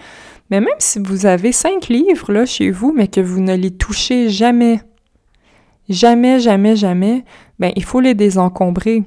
Mais 0.49 0.59
même 0.61 0.69
si 0.79 0.99
vous 0.99 1.25
avez 1.25 1.51
cinq 1.51 1.87
livres 1.87 2.31
là 2.31 2.45
chez 2.45 2.71
vous, 2.71 2.91
mais 2.91 3.07
que 3.07 3.21
vous 3.21 3.39
ne 3.39 3.55
les 3.55 3.71
touchez 3.71 4.29
jamais, 4.29 4.81
jamais, 5.89 6.39
jamais, 6.39 6.75
jamais, 6.75 7.23
ben 7.59 7.71
il 7.75 7.83
faut 7.83 7.99
les 7.99 8.15
désencombrer. 8.15 9.03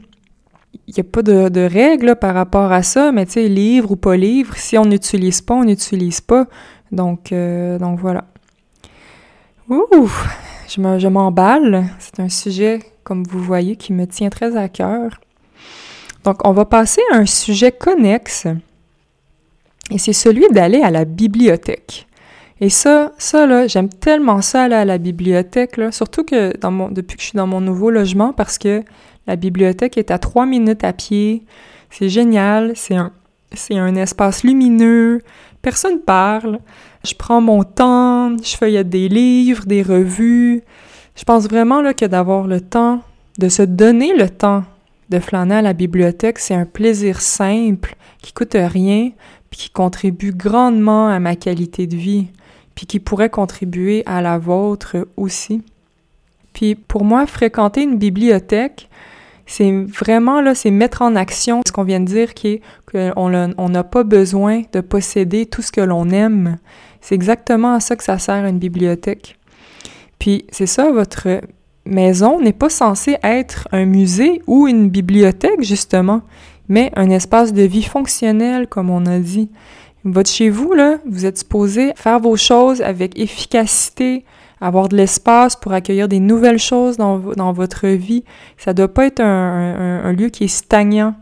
Il 0.87 0.94
n'y 0.94 1.00
a 1.00 1.04
pas 1.04 1.22
de, 1.22 1.61
règles 1.61 2.16
par 2.16 2.35
rapport 2.35 2.72
à 2.72 2.82
ça, 2.82 3.12
mais 3.12 3.26
tu 3.26 3.32
sais, 3.32 3.48
livre 3.48 3.92
ou 3.92 3.96
pas 3.96 4.16
livre, 4.16 4.54
si 4.56 4.78
on 4.78 4.85
n'utilise 4.85 5.40
pas, 5.42 5.54
on 5.54 5.64
n'utilise 5.64 6.20
pas. 6.20 6.46
Donc, 6.92 7.32
euh, 7.32 7.78
donc 7.78 7.98
voilà. 7.98 8.24
Ouh! 9.68 10.11
Je 10.76 11.08
m'emballe. 11.08 11.85
C'est 11.98 12.20
un 12.20 12.28
sujet, 12.28 12.80
comme 13.04 13.24
vous 13.24 13.42
voyez, 13.42 13.76
qui 13.76 13.92
me 13.92 14.06
tient 14.06 14.30
très 14.30 14.56
à 14.56 14.68
cœur. 14.68 15.20
Donc, 16.24 16.46
on 16.46 16.52
va 16.52 16.64
passer 16.64 17.00
à 17.12 17.16
un 17.16 17.26
sujet 17.26 17.72
connexe, 17.72 18.46
et 19.90 19.98
c'est 19.98 20.12
celui 20.12 20.46
d'aller 20.50 20.80
à 20.80 20.90
la 20.90 21.04
bibliothèque. 21.04 22.06
Et 22.61 22.70
ça, 22.70 23.12
ça 23.18 23.44
là, 23.46 23.66
j'aime 23.66 23.88
tellement 23.88 24.40
ça 24.40 24.64
aller 24.64 24.76
à 24.76 24.85
la 24.85 24.98
bibliothèque, 24.98 25.76
là, 25.76 25.90
surtout 25.90 26.22
que 26.22 26.52
depuis 26.92 27.16
que 27.16 27.22
je 27.22 27.28
suis 27.28 27.37
dans 27.37 27.48
mon 27.48 27.61
nouveau 27.61 27.90
logement, 27.90 28.32
parce 28.32 28.56
que 28.56 28.85
la 29.26 29.37
bibliothèque 29.37 29.98
est 29.98 30.11
à 30.11 30.18
trois 30.18 30.46
minutes 30.46 30.85
à 30.85 30.92
pied. 30.92 31.42
C'est 31.90 32.08
génial, 32.08 32.72
c'est 32.76 32.94
un, 32.94 33.12
c'est 33.54 33.78
un 33.78 33.94
espace 33.94 34.44
lumineux, 34.44 35.20
personne 35.60 36.00
parle. 36.00 36.58
Je 37.04 37.14
prends 37.14 37.40
mon 37.40 37.64
temps, 37.64 38.36
je 38.42 38.56
feuillette 38.56 38.88
des 38.88 39.08
livres, 39.08 39.64
des 39.66 39.82
revues. 39.82 40.62
Je 41.16 41.24
pense 41.24 41.48
vraiment 41.48 41.82
que 41.92 42.06
d'avoir 42.06 42.46
le 42.46 42.60
temps, 42.60 43.02
de 43.38 43.48
se 43.48 43.62
donner 43.62 44.14
le 44.16 44.28
temps 44.28 44.64
de 45.12 45.20
flâner 45.20 45.56
à 45.56 45.62
la 45.62 45.74
bibliothèque, 45.74 46.38
c'est 46.38 46.54
un 46.54 46.64
plaisir 46.64 47.20
simple, 47.20 47.96
qui 48.22 48.32
coûte 48.32 48.56
rien, 48.56 49.10
puis 49.50 49.60
qui 49.60 49.70
contribue 49.70 50.32
grandement 50.32 51.08
à 51.08 51.20
ma 51.20 51.36
qualité 51.36 51.86
de 51.86 51.96
vie, 51.96 52.28
puis 52.74 52.86
qui 52.86 52.98
pourrait 52.98 53.30
contribuer 53.30 54.02
à 54.06 54.22
la 54.22 54.38
vôtre 54.38 55.06
aussi. 55.16 55.62
Puis 56.54 56.74
pour 56.74 57.04
moi, 57.04 57.26
fréquenter 57.26 57.82
une 57.82 57.98
bibliothèque, 57.98 58.88
c'est 59.52 59.70
vraiment 59.70 60.40
là, 60.40 60.54
c'est 60.54 60.70
mettre 60.70 61.02
en 61.02 61.14
action 61.14 61.60
ce 61.66 61.72
qu'on 61.72 61.84
vient 61.84 62.00
de 62.00 62.06
dire, 62.06 62.32
qui 62.32 62.48
est 62.48 62.62
qu'on 62.90 63.68
n'a 63.68 63.84
pas 63.84 64.02
besoin 64.02 64.62
de 64.72 64.80
posséder 64.80 65.44
tout 65.44 65.60
ce 65.60 65.70
que 65.70 65.82
l'on 65.82 66.08
aime. 66.08 66.56
C'est 67.02 67.14
exactement 67.14 67.74
à 67.74 67.80
ça 67.80 67.94
que 67.94 68.02
ça 68.02 68.18
sert 68.18 68.46
une 68.46 68.58
bibliothèque. 68.58 69.38
Puis 70.18 70.46
c'est 70.50 70.66
ça, 70.66 70.90
votre 70.90 71.42
maison 71.84 72.40
n'est 72.40 72.54
pas 72.54 72.70
censée 72.70 73.18
être 73.22 73.68
un 73.72 73.84
musée 73.84 74.40
ou 74.46 74.68
une 74.68 74.88
bibliothèque, 74.88 75.62
justement, 75.62 76.22
mais 76.70 76.90
un 76.96 77.10
espace 77.10 77.52
de 77.52 77.62
vie 77.62 77.82
fonctionnel, 77.82 78.66
comme 78.68 78.88
on 78.88 79.04
a 79.04 79.18
dit. 79.18 79.50
Votre 80.04 80.30
chez 80.30 80.48
vous, 80.48 80.72
vous 81.06 81.26
êtes 81.26 81.36
supposé 81.36 81.92
faire 81.94 82.20
vos 82.20 82.38
choses 82.38 82.80
avec 82.80 83.18
efficacité, 83.18 84.24
avoir 84.62 84.88
de 84.88 84.96
l'espace 84.96 85.57
pour 85.57 85.72
accueillir 85.72 86.09
des 86.09 86.20
nouvelles 86.20 86.59
choses 86.59 86.96
dans, 86.96 87.18
dans 87.18 87.53
votre 87.53 87.88
vie. 87.88 88.25
Ça 88.57 88.72
doit 88.72 88.88
pas 88.88 89.07
être 89.07 89.20
un, 89.20 90.03
un 90.05 90.12
lieu 90.12 90.29
qui 90.29 90.44
est 90.44 90.48
stagnant. 90.48 91.14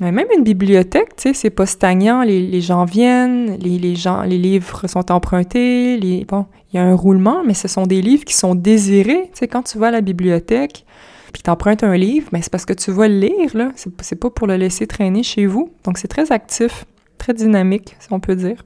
Même 0.00 0.26
une 0.36 0.42
bibliothèque, 0.42 1.14
tu 1.16 1.22
sais, 1.28 1.34
c'est 1.34 1.50
pas 1.50 1.66
stagnant. 1.66 2.22
Les, 2.22 2.44
les 2.44 2.60
gens 2.60 2.84
viennent, 2.84 3.56
les, 3.58 3.78
les, 3.78 3.94
gens, 3.94 4.22
les 4.22 4.38
livres 4.38 4.88
sont 4.88 5.12
empruntés. 5.12 5.96
Les, 5.96 6.24
bon, 6.24 6.46
il 6.72 6.76
y 6.76 6.80
a 6.80 6.82
un 6.82 6.94
roulement, 6.94 7.42
mais 7.46 7.54
ce 7.54 7.68
sont 7.68 7.86
des 7.86 8.02
livres 8.02 8.24
qui 8.24 8.34
sont 8.34 8.56
désirés. 8.56 9.30
Tu 9.32 9.40
sais, 9.40 9.48
quand 9.48 9.62
tu 9.62 9.78
vas 9.78 9.88
à 9.88 9.90
la 9.92 10.00
bibliothèque, 10.00 10.84
puis 11.32 11.42
t'empruntes 11.42 11.84
un 11.84 11.96
livre, 11.96 12.28
mais 12.32 12.42
c'est 12.42 12.50
parce 12.50 12.64
que 12.66 12.72
tu 12.72 12.90
vas 12.90 13.06
le 13.06 13.18
lire, 13.18 13.50
là. 13.54 13.70
C'est 13.76 14.16
pas 14.16 14.30
pour 14.30 14.46
le 14.46 14.56
laisser 14.56 14.86
traîner 14.86 15.22
chez 15.22 15.46
vous. 15.46 15.70
Donc, 15.84 15.98
c'est 15.98 16.08
très 16.08 16.32
actif, 16.32 16.84
très 17.18 17.32
dynamique, 17.32 17.94
si 18.00 18.08
on 18.10 18.18
peut 18.18 18.34
dire. 18.34 18.62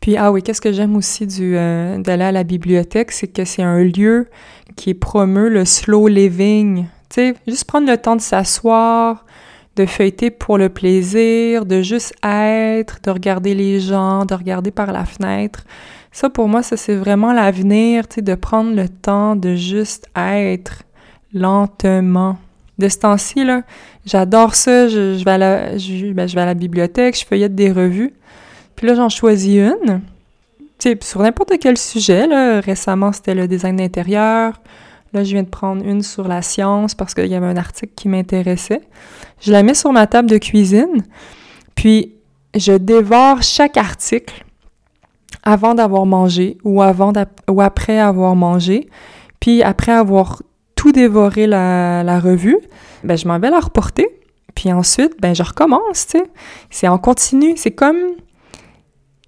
Puis, 0.00 0.16
ah 0.16 0.30
oui, 0.30 0.42
qu'est-ce 0.42 0.60
que 0.60 0.72
j'aime 0.72 0.96
aussi 0.96 1.26
du 1.26 1.56
euh, 1.56 1.98
d'aller 1.98 2.24
à 2.24 2.32
la 2.32 2.44
bibliothèque, 2.44 3.12
c'est 3.12 3.26
que 3.26 3.44
c'est 3.44 3.62
un 3.62 3.82
lieu 3.82 4.28
qui 4.76 4.94
promeut 4.94 5.48
le 5.48 5.64
slow 5.64 6.08
living. 6.08 6.84
Tu 7.08 7.14
sais, 7.14 7.34
juste 7.46 7.64
prendre 7.64 7.90
le 7.90 7.96
temps 7.96 8.16
de 8.16 8.20
s'asseoir, 8.20 9.24
de 9.76 9.86
feuilleter 9.86 10.30
pour 10.30 10.58
le 10.58 10.68
plaisir, 10.68 11.66
de 11.66 11.82
juste 11.82 12.14
être, 12.24 12.98
de 13.02 13.10
regarder 13.10 13.54
les 13.54 13.80
gens, 13.80 14.24
de 14.24 14.34
regarder 14.34 14.70
par 14.70 14.92
la 14.92 15.04
fenêtre. 15.04 15.64
Ça, 16.12 16.30
pour 16.30 16.48
moi, 16.48 16.62
ça, 16.62 16.76
c'est 16.76 16.96
vraiment 16.96 17.32
l'avenir, 17.32 18.08
tu 18.08 18.16
sais, 18.16 18.22
de 18.22 18.34
prendre 18.34 18.74
le 18.74 18.88
temps 18.88 19.36
de 19.36 19.54
juste 19.54 20.06
être 20.16 20.82
lentement. 21.32 22.38
De 22.78 22.88
ce 22.88 22.98
temps-ci, 22.98 23.44
là, 23.44 23.62
j'adore 24.06 24.54
ça. 24.54 24.88
Je, 24.88 25.22
vais 25.24 25.30
à 25.32 25.38
la, 25.38 25.76
je, 25.76 26.12
ben, 26.12 26.28
je 26.28 26.34
vais 26.34 26.40
à 26.40 26.46
la 26.46 26.54
bibliothèque, 26.54 27.18
je 27.18 27.24
feuillette 27.24 27.54
des 27.54 27.72
revues. 27.72 28.14
Puis 28.78 28.86
là, 28.86 28.94
j'en 28.94 29.08
choisis 29.08 29.56
une. 29.56 30.02
Tu 30.78 30.90
sais, 30.90 30.98
sur 31.02 31.20
n'importe 31.20 31.54
quel 31.60 31.76
sujet, 31.76 32.28
là. 32.28 32.60
Récemment, 32.60 33.10
c'était 33.10 33.34
le 33.34 33.48
design 33.48 33.74
d'intérieur. 33.74 34.60
Là, 35.12 35.24
je 35.24 35.32
viens 35.32 35.42
de 35.42 35.48
prendre 35.48 35.84
une 35.84 36.02
sur 36.02 36.28
la 36.28 36.42
science 36.42 36.94
parce 36.94 37.12
qu'il 37.12 37.26
y 37.26 37.34
avait 37.34 37.48
un 37.48 37.56
article 37.56 37.92
qui 37.96 38.08
m'intéressait. 38.08 38.82
Je 39.40 39.50
la 39.50 39.64
mets 39.64 39.74
sur 39.74 39.92
ma 39.92 40.06
table 40.06 40.30
de 40.30 40.38
cuisine, 40.38 41.02
puis 41.74 42.12
je 42.54 42.72
dévore 42.72 43.42
chaque 43.42 43.76
article 43.76 44.44
avant 45.42 45.74
d'avoir 45.74 46.06
mangé 46.06 46.56
ou 46.62 46.80
avant 46.80 47.12
ou 47.48 47.60
après 47.60 47.98
avoir 47.98 48.36
mangé. 48.36 48.88
Puis 49.40 49.60
après 49.64 49.90
avoir 49.90 50.40
tout 50.76 50.92
dévoré 50.92 51.48
la, 51.48 52.04
la 52.04 52.20
revue, 52.20 52.58
ben 53.02 53.18
je 53.18 53.26
m'en 53.26 53.40
vais 53.40 53.50
la 53.50 53.58
reporter. 53.58 54.06
Puis 54.54 54.72
ensuite, 54.72 55.20
ben 55.20 55.34
je 55.34 55.42
recommence. 55.42 56.14
C'est 56.70 56.86
en 56.86 56.98
continu. 56.98 57.54
C'est 57.56 57.72
comme 57.72 57.96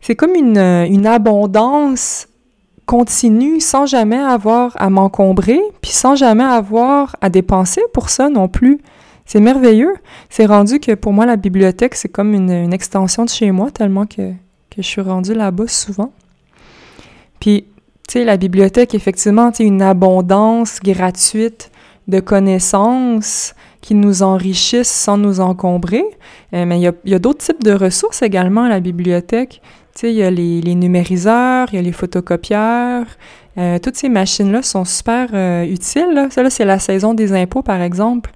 c'est 0.00 0.14
comme 0.14 0.34
une, 0.34 0.58
une 0.58 1.06
abondance 1.06 2.28
continue 2.90 3.60
sans 3.60 3.86
jamais 3.86 4.18
avoir 4.18 4.72
à 4.80 4.90
m'encombrer, 4.90 5.60
puis 5.80 5.92
sans 5.92 6.16
jamais 6.16 6.42
avoir 6.42 7.14
à 7.20 7.28
dépenser 7.28 7.82
pour 7.92 8.10
ça 8.10 8.28
non 8.28 8.48
plus. 8.48 8.80
C'est 9.26 9.38
merveilleux. 9.38 9.94
C'est 10.28 10.44
rendu 10.44 10.80
que 10.80 10.96
pour 10.96 11.12
moi, 11.12 11.24
la 11.24 11.36
bibliothèque, 11.36 11.94
c'est 11.94 12.08
comme 12.08 12.34
une, 12.34 12.72
extension 12.72 13.24
de 13.24 13.30
chez 13.30 13.52
moi, 13.52 13.70
tellement 13.70 14.06
que, 14.06 14.32
que 14.70 14.78
je 14.78 14.82
suis 14.82 15.02
rendue 15.02 15.34
là-bas 15.34 15.68
souvent. 15.68 16.12
Puis, 17.38 17.66
tu 18.08 18.14
sais, 18.14 18.24
la 18.24 18.36
bibliothèque, 18.36 18.92
effectivement, 18.96 19.52
tu 19.52 19.62
une 19.62 19.82
abondance 19.82 20.80
gratuite 20.80 21.70
de 22.08 22.18
connaissances 22.18 23.54
qui 23.82 23.94
nous 23.94 24.24
enrichissent 24.24 24.90
sans 24.90 25.16
nous 25.16 25.38
encombrer. 25.38 26.02
Euh, 26.54 26.66
mais 26.66 26.80
il 26.80 26.92
y 27.04 27.14
a 27.14 27.18
d'autres 27.20 27.44
types 27.44 27.62
de 27.62 27.72
ressources 27.72 28.22
également 28.22 28.64
à 28.64 28.68
la 28.68 28.80
bibliothèque. 28.80 29.62
Il 30.08 30.14
y 30.14 30.22
a 30.22 30.30
les, 30.30 30.74
numériseurs, 30.74 31.68
il 31.72 31.76
y 31.76 31.78
a 31.78 31.82
les 31.82 31.92
photocopieurs. 31.92 33.06
Euh, 33.58 33.78
toutes 33.78 33.96
ces 33.96 34.08
machines-là 34.08 34.62
sont 34.62 34.84
super 34.84 35.28
euh, 35.34 35.64
utiles. 35.64 36.28
Ça, 36.30 36.42
là, 36.42 36.50
c'est 36.50 36.64
la 36.64 36.78
saison 36.78 37.14
des 37.14 37.32
impôts, 37.32 37.62
par 37.62 37.80
exemple. 37.82 38.30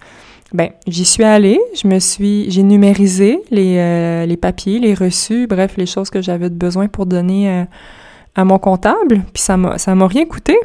Ben, 0.53 0.70
j'y 0.87 1.05
suis 1.05 1.24
allée, 1.24 1.61
je 1.81 1.88
me 1.88 1.98
suis, 1.98 2.50
j'ai 2.50 2.62
numérisé 2.62 3.40
les, 3.50 3.79
euh, 3.79 4.27
les 4.27 4.37
papiers, 4.37 4.79
les 4.79 4.94
reçus, 4.94 5.46
bref, 5.46 5.74
les 5.77 5.87
choses 5.87 6.11
que 6.11 6.22
j'avais 6.22 6.48
besoin 6.48 6.87
pour 6.87 7.07
donner 7.07 7.66
à 8.37 8.44
mon 8.44 8.59
comptable, 8.59 9.22
puis 9.33 9.42
ça 9.42 9.57
m'a, 9.57 9.79
ça 9.79 9.94
m'a 9.94 10.07
rien 10.07 10.27
coûté. 10.27 10.57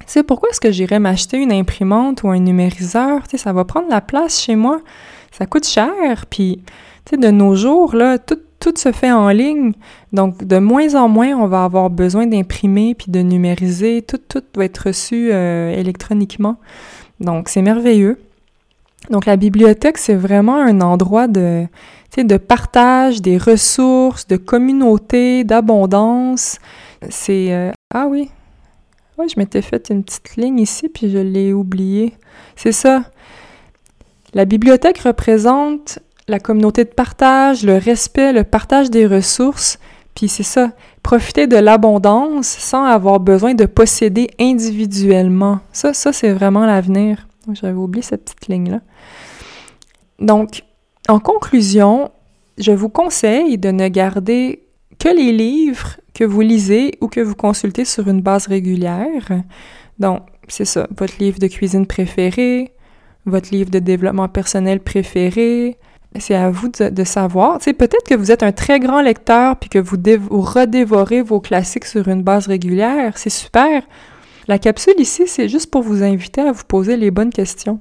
Tu 0.00 0.06
sais, 0.06 0.22
pourquoi 0.22 0.50
est-ce 0.50 0.60
que 0.60 0.70
j'irais 0.70 0.98
m'acheter 0.98 1.38
une 1.38 1.52
imprimante 1.52 2.22
ou 2.22 2.30
un 2.30 2.38
numériseur? 2.38 3.26
Tu 3.28 3.36
ça 3.36 3.52
va 3.52 3.64
prendre 3.64 3.88
la 3.88 4.00
place 4.00 4.40
chez 4.40 4.54
moi. 4.54 4.80
Ça 5.32 5.46
coûte 5.46 5.66
cher, 5.66 6.26
puis, 6.28 6.62
tu 7.04 7.10
sais, 7.10 7.16
de 7.16 7.30
nos 7.30 7.54
jours, 7.54 7.96
là, 7.96 8.18
tout, 8.18 8.38
tout 8.60 8.74
se 8.76 8.92
fait 8.92 9.10
en 9.10 9.30
ligne. 9.30 9.72
Donc, 10.12 10.44
de 10.44 10.58
moins 10.58 10.94
en 10.94 11.08
moins, 11.08 11.30
on 11.30 11.46
va 11.46 11.64
avoir 11.64 11.90
besoin 11.90 12.26
d'imprimer 12.26 12.94
puis 12.94 13.10
de 13.10 13.20
numériser. 13.20 14.02
Tout, 14.02 14.18
tout 14.18 14.42
doit 14.52 14.66
être 14.66 14.86
reçu 14.86 15.30
euh, 15.32 15.72
électroniquement. 15.72 16.56
Donc, 17.18 17.48
c'est 17.48 17.62
merveilleux. 17.62 18.20
Donc, 19.08 19.24
la 19.26 19.36
bibliothèque, 19.36 19.98
c'est 19.98 20.14
vraiment 20.14 20.56
un 20.56 20.82
endroit 20.82 21.26
de, 21.26 21.66
de 22.16 22.36
partage 22.36 23.22
des 23.22 23.38
ressources, 23.38 24.26
de 24.26 24.36
communauté, 24.36 25.42
d'abondance. 25.42 26.58
C'est... 27.08 27.52
Euh, 27.52 27.72
ah 27.94 28.06
oui. 28.08 28.30
Oui, 29.16 29.26
je 29.28 29.38
m'étais 29.40 29.62
fait 29.62 29.88
une 29.90 30.04
petite 30.04 30.36
ligne 30.36 30.60
ici, 30.60 30.88
puis 30.88 31.10
je 31.10 31.18
l'ai 31.18 31.52
oublié. 31.52 32.14
C'est 32.56 32.72
ça. 32.72 33.04
La 34.32 34.44
bibliothèque 34.44 34.98
représente 34.98 35.98
la 36.30 36.38
communauté 36.38 36.84
de 36.84 36.90
partage, 36.90 37.64
le 37.64 37.76
respect, 37.76 38.32
le 38.32 38.44
partage 38.44 38.88
des 38.88 39.06
ressources, 39.06 39.78
puis 40.14 40.28
c'est 40.28 40.44
ça, 40.44 40.70
profiter 41.02 41.46
de 41.46 41.56
l'abondance 41.56 42.46
sans 42.46 42.84
avoir 42.84 43.18
besoin 43.20 43.54
de 43.54 43.66
posséder 43.66 44.30
individuellement. 44.38 45.58
Ça, 45.72 45.92
ça 45.92 46.12
c'est 46.12 46.32
vraiment 46.32 46.66
l'avenir. 46.66 47.26
J'avais 47.52 47.74
oublié 47.74 48.02
cette 48.02 48.24
petite 48.24 48.46
ligne-là. 48.48 48.80
Donc, 50.20 50.62
en 51.08 51.18
conclusion, 51.18 52.10
je 52.58 52.70
vous 52.70 52.88
conseille 52.88 53.58
de 53.58 53.70
ne 53.70 53.88
garder 53.88 54.62
que 54.98 55.08
les 55.08 55.32
livres 55.32 55.96
que 56.14 56.24
vous 56.24 56.42
lisez 56.42 56.92
ou 57.00 57.08
que 57.08 57.20
vous 57.20 57.34
consultez 57.34 57.84
sur 57.84 58.06
une 58.06 58.20
base 58.20 58.46
régulière. 58.46 59.32
Donc, 59.98 60.22
c'est 60.46 60.64
ça, 60.64 60.86
votre 60.96 61.14
livre 61.18 61.38
de 61.38 61.48
cuisine 61.48 61.86
préféré, 61.86 62.72
votre 63.26 63.50
livre 63.50 63.70
de 63.70 63.78
développement 63.80 64.28
personnel 64.28 64.80
préféré. 64.80 65.76
C'est 66.18 66.34
à 66.34 66.50
vous 66.50 66.68
de, 66.68 67.04
savoir. 67.04 67.58
Tu 67.60 67.72
peut-être 67.72 68.04
que 68.04 68.16
vous 68.16 68.32
êtes 68.32 68.42
un 68.42 68.50
très 68.50 68.80
grand 68.80 69.00
lecteur 69.00 69.56
puis 69.56 69.70
que 69.70 69.78
vous, 69.78 69.96
vous 70.28 70.40
redévorez 70.40 71.22
vos 71.22 71.40
classiques 71.40 71.84
sur 71.84 72.08
une 72.08 72.22
base 72.22 72.48
régulière. 72.48 73.16
C'est 73.16 73.30
super. 73.30 73.82
La 74.48 74.58
capsule 74.58 74.94
ici, 74.98 75.24
c'est 75.26 75.48
juste 75.48 75.70
pour 75.70 75.82
vous 75.82 76.02
inviter 76.02 76.40
à 76.40 76.50
vous 76.50 76.64
poser 76.66 76.96
les 76.96 77.12
bonnes 77.12 77.30
questions. 77.30 77.78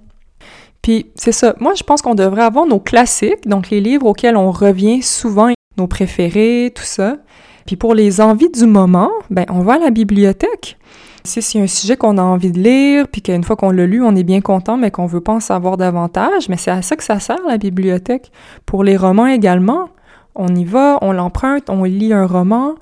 Puis 0.82 1.08
c'est 1.16 1.32
ça, 1.32 1.56
moi 1.60 1.74
je 1.76 1.84
pense 1.84 2.02
qu'on 2.02 2.16
devrait 2.16 2.44
avoir 2.44 2.66
nos 2.66 2.80
classiques, 2.80 3.48
donc 3.48 3.70
les 3.70 3.82
livres 3.82 4.06
auxquels 4.06 4.38
on 4.38 4.52
revient 4.52 5.02
souvent, 5.02 5.52
nos 5.78 5.88
préférés, 5.88 6.72
tout 6.74 6.84
ça. 6.84 7.18
Puis 7.66 7.76
pour 7.76 7.94
les 7.94 8.22
envies 8.22 8.50
du 8.50 8.66
moment, 8.66 9.10
ben 9.30 9.46
on 9.50 9.62
va 9.62 9.74
à 9.74 9.80
la 9.80 9.90
bibliothèque. 9.90 10.78
Si 11.24 11.42
c'est 11.42 11.60
un 11.60 11.68
sujet 11.68 11.98
qu'on 11.98 12.18
a 12.18 12.22
envie 12.22 12.52
de 12.52 12.60
lire, 12.60 13.08
puis 13.08 13.22
qu'une 13.22 13.44
fois 13.44 13.56
qu'on 13.56 13.72
l'a 13.72 13.86
lu, 13.86 14.04
on 14.04 14.16
est 14.16 14.24
bien 14.24 14.42
content, 14.42 14.78
mais 14.78 14.90
qu'on 14.90 15.06
veut 15.06 15.22
pas 15.22 15.34
en 15.34 15.40
savoir 15.40 15.78
davantage, 15.78 16.50
mais 16.50 16.58
c'est 16.58 16.72
à 16.72 16.82
ça 16.82 16.96
que 16.96 17.04
ça 17.04 17.20
sert 17.20 17.38
la 17.48 17.58
bibliothèque. 17.58 18.32
Pour 18.66 18.84
les 18.84 18.96
romans 18.96 19.28
également, 19.28 19.90
on 20.36 20.48
y 20.56 20.64
va, 20.64 20.98
on 21.02 21.12
l'emprunte, 21.12 21.70
on 21.70 21.84
lit 21.84 22.14
un 22.14 22.26
roman, 22.26 22.76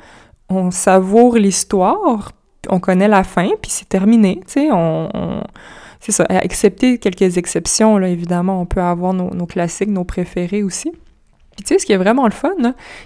on 0.49 0.69
savoure 0.71 1.35
l'histoire, 1.35 2.31
on 2.69 2.79
connaît 2.79 3.07
la 3.07 3.23
fin, 3.23 3.49
puis 3.61 3.71
c'est 3.71 3.89
terminé, 3.89 4.41
tu 4.45 4.61
sais, 4.61 4.69
c'est 5.99 6.11
ça, 6.11 6.25
excepté 6.43 6.99
quelques 6.99 7.37
exceptions, 7.37 7.99
évidemment, 7.99 8.61
on 8.61 8.65
peut 8.65 8.81
avoir 8.81 9.13
nos 9.13 9.45
classiques, 9.47 9.89
nos 9.89 10.03
préférés 10.03 10.63
aussi. 10.63 10.91
Puis 11.57 11.65
tu 11.65 11.73
sais, 11.73 11.79
ce 11.79 11.85
qui 11.87 11.91
est 11.91 11.97
vraiment 11.97 12.25
le 12.25 12.31
fun, 12.31 12.55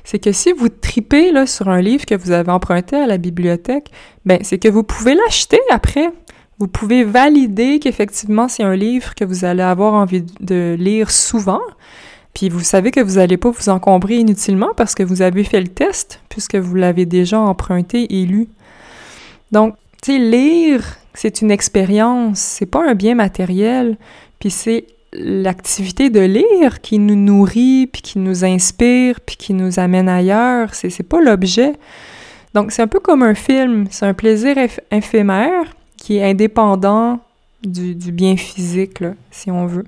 c'est 0.03 0.19
que 0.19 0.33
si 0.33 0.51
vous 0.51 0.67
tripez 0.67 1.31
là, 1.31 1.47
sur 1.47 1.69
un 1.69 1.81
livre 1.81 2.05
que 2.05 2.15
vous 2.15 2.31
avez 2.31 2.51
emprunté 2.51 2.97
à 2.97 3.07
la 3.07 3.17
bibliothèque, 3.17 3.89
ben 4.25 4.39
c'est 4.43 4.59
que 4.59 4.67
vous 4.67 4.83
pouvez 4.83 5.15
l'acheter 5.15 5.59
après. 5.71 6.11
Vous 6.59 6.67
pouvez 6.67 7.05
valider 7.05 7.79
qu'effectivement 7.79 8.49
c'est 8.49 8.63
un 8.63 8.75
livre 8.75 9.15
que 9.15 9.23
vous 9.23 9.45
allez 9.45 9.63
avoir 9.63 9.93
envie 9.93 10.25
de 10.41 10.75
lire 10.77 11.11
souvent. 11.11 11.61
Puis 12.33 12.49
vous 12.49 12.59
savez 12.59 12.91
que 12.91 12.99
vous 12.99 13.15
n'allez 13.15 13.37
pas 13.37 13.51
vous 13.51 13.69
encombrer 13.69 14.17
inutilement 14.17 14.73
parce 14.75 14.95
que 14.95 15.03
vous 15.03 15.21
avez 15.21 15.45
fait 15.45 15.61
le 15.61 15.69
test 15.69 16.19
puisque 16.27 16.55
vous 16.55 16.75
l'avez 16.75 17.05
déjà 17.05 17.39
emprunté 17.39 18.21
et 18.21 18.25
lu. 18.25 18.49
Donc, 19.53 19.75
tu 20.03 20.11
sais, 20.11 20.19
lire, 20.19 20.97
c'est 21.13 21.41
une 21.41 21.51
expérience, 21.51 22.39
c'est 22.39 22.65
pas 22.65 22.85
un 22.85 22.95
bien 22.95 23.15
matériel, 23.15 23.97
puis 24.39 24.49
c'est 24.49 24.87
l'activité 25.13 26.09
de 26.09 26.21
lire 26.21 26.81
qui 26.81 26.99
nous 26.99 27.15
nourrit, 27.15 27.87
puis 27.87 28.01
qui 28.01 28.19
nous 28.19 28.45
inspire, 28.45 29.19
puis 29.21 29.35
qui 29.35 29.53
nous 29.53 29.79
amène 29.79 30.07
ailleurs, 30.07 30.73
c'est, 30.73 30.89
c'est 30.89 31.03
pas 31.03 31.21
l'objet. 31.21 31.73
Donc 32.53 32.71
c'est 32.71 32.81
un 32.81 32.87
peu 32.87 32.99
comme 32.99 33.23
un 33.23 33.35
film, 33.35 33.87
c'est 33.89 34.05
un 34.05 34.13
plaisir 34.13 34.55
éphémère 34.91 35.65
qui 35.97 36.17
est 36.17 36.29
indépendant 36.29 37.19
du, 37.63 37.95
du 37.95 38.11
bien 38.11 38.35
physique, 38.37 38.99
là, 38.99 39.13
si 39.31 39.51
on 39.51 39.65
veut. 39.65 39.85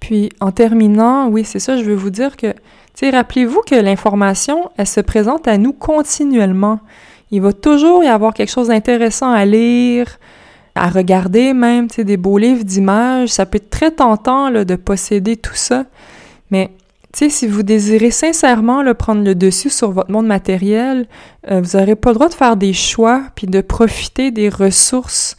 Puis 0.00 0.30
en 0.40 0.52
terminant, 0.52 1.28
oui, 1.28 1.44
c'est 1.44 1.58
ça, 1.58 1.76
je 1.76 1.82
veux 1.82 1.94
vous 1.94 2.10
dire 2.10 2.36
que, 2.36 2.52
tu 2.52 2.60
sais, 2.94 3.10
rappelez-vous 3.10 3.62
que 3.66 3.74
l'information, 3.74 4.70
elle 4.76 4.86
se 4.86 5.00
présente 5.00 5.48
à 5.48 5.56
nous 5.58 5.72
continuellement. 5.72 6.80
Il 7.30 7.40
va 7.40 7.52
toujours 7.52 8.04
y 8.04 8.08
avoir 8.08 8.34
quelque 8.34 8.50
chose 8.50 8.68
d'intéressant 8.68 9.32
à 9.32 9.44
lire, 9.44 10.18
à 10.74 10.88
regarder 10.88 11.54
même, 11.54 11.88
tu 11.88 11.96
sais, 11.96 12.04
des 12.04 12.16
beaux 12.16 12.38
livres 12.38 12.64
d'images. 12.64 13.28
Ça 13.28 13.46
peut 13.46 13.56
être 13.56 13.70
très 13.70 13.90
tentant 13.90 14.50
là, 14.50 14.64
de 14.64 14.76
posséder 14.76 15.36
tout 15.36 15.54
ça. 15.54 15.84
Mais, 16.50 16.70
tu 17.12 17.20
sais, 17.20 17.28
si 17.30 17.46
vous 17.46 17.62
désirez 17.62 18.10
sincèrement 18.10 18.82
le 18.82 18.94
prendre 18.94 19.22
le 19.22 19.34
dessus 19.34 19.70
sur 19.70 19.92
votre 19.92 20.10
monde 20.10 20.26
matériel, 20.26 21.06
euh, 21.50 21.60
vous 21.60 21.78
n'aurez 21.78 21.94
pas 21.94 22.10
le 22.10 22.14
droit 22.14 22.28
de 22.28 22.34
faire 22.34 22.56
des 22.56 22.72
choix 22.72 23.22
puis 23.36 23.46
de 23.46 23.60
profiter 23.60 24.30
des 24.30 24.48
ressources 24.48 25.36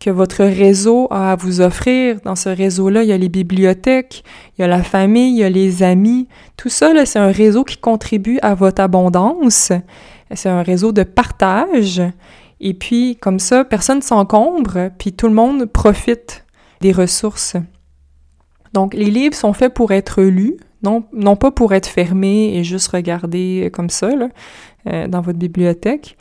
que 0.00 0.08
votre 0.08 0.44
réseau 0.44 1.08
a 1.10 1.32
à 1.32 1.36
vous 1.36 1.60
offrir. 1.60 2.16
Dans 2.24 2.34
ce 2.34 2.48
réseau-là, 2.48 3.02
il 3.02 3.10
y 3.10 3.12
a 3.12 3.18
les 3.18 3.28
bibliothèques, 3.28 4.24
il 4.56 4.62
y 4.62 4.64
a 4.64 4.66
la 4.66 4.82
famille, 4.82 5.34
il 5.34 5.38
y 5.38 5.44
a 5.44 5.50
les 5.50 5.82
amis. 5.82 6.26
Tout 6.56 6.70
ça, 6.70 6.92
c'est 7.04 7.18
un 7.18 7.30
réseau 7.30 7.64
qui 7.64 7.76
contribue 7.76 8.38
à 8.40 8.54
votre 8.54 8.80
abondance. 8.80 9.72
C'est 10.32 10.48
un 10.48 10.62
réseau 10.62 10.92
de 10.92 11.02
partage. 11.02 12.00
Et 12.60 12.74
puis, 12.74 13.16
comme 13.16 13.38
ça, 13.38 13.64
personne 13.64 13.98
ne 13.98 14.02
s'encombre, 14.02 14.90
puis 14.98 15.12
tout 15.12 15.28
le 15.28 15.34
monde 15.34 15.64
profite 15.66 16.44
des 16.80 16.92
ressources. 16.92 17.56
Donc, 18.72 18.94
les 18.94 19.10
livres 19.10 19.34
sont 19.34 19.52
faits 19.52 19.74
pour 19.74 19.92
être 19.92 20.22
lus, 20.22 20.56
non, 20.82 21.04
non 21.12 21.36
pas 21.36 21.50
pour 21.50 21.74
être 21.74 21.86
fermés 21.86 22.56
et 22.56 22.64
juste 22.64 22.88
regardés 22.88 23.70
comme 23.72 23.90
ça, 23.90 24.14
là, 24.14 24.28
euh, 24.86 25.08
dans 25.08 25.20
votre 25.20 25.38
bibliothèque. 25.38 26.16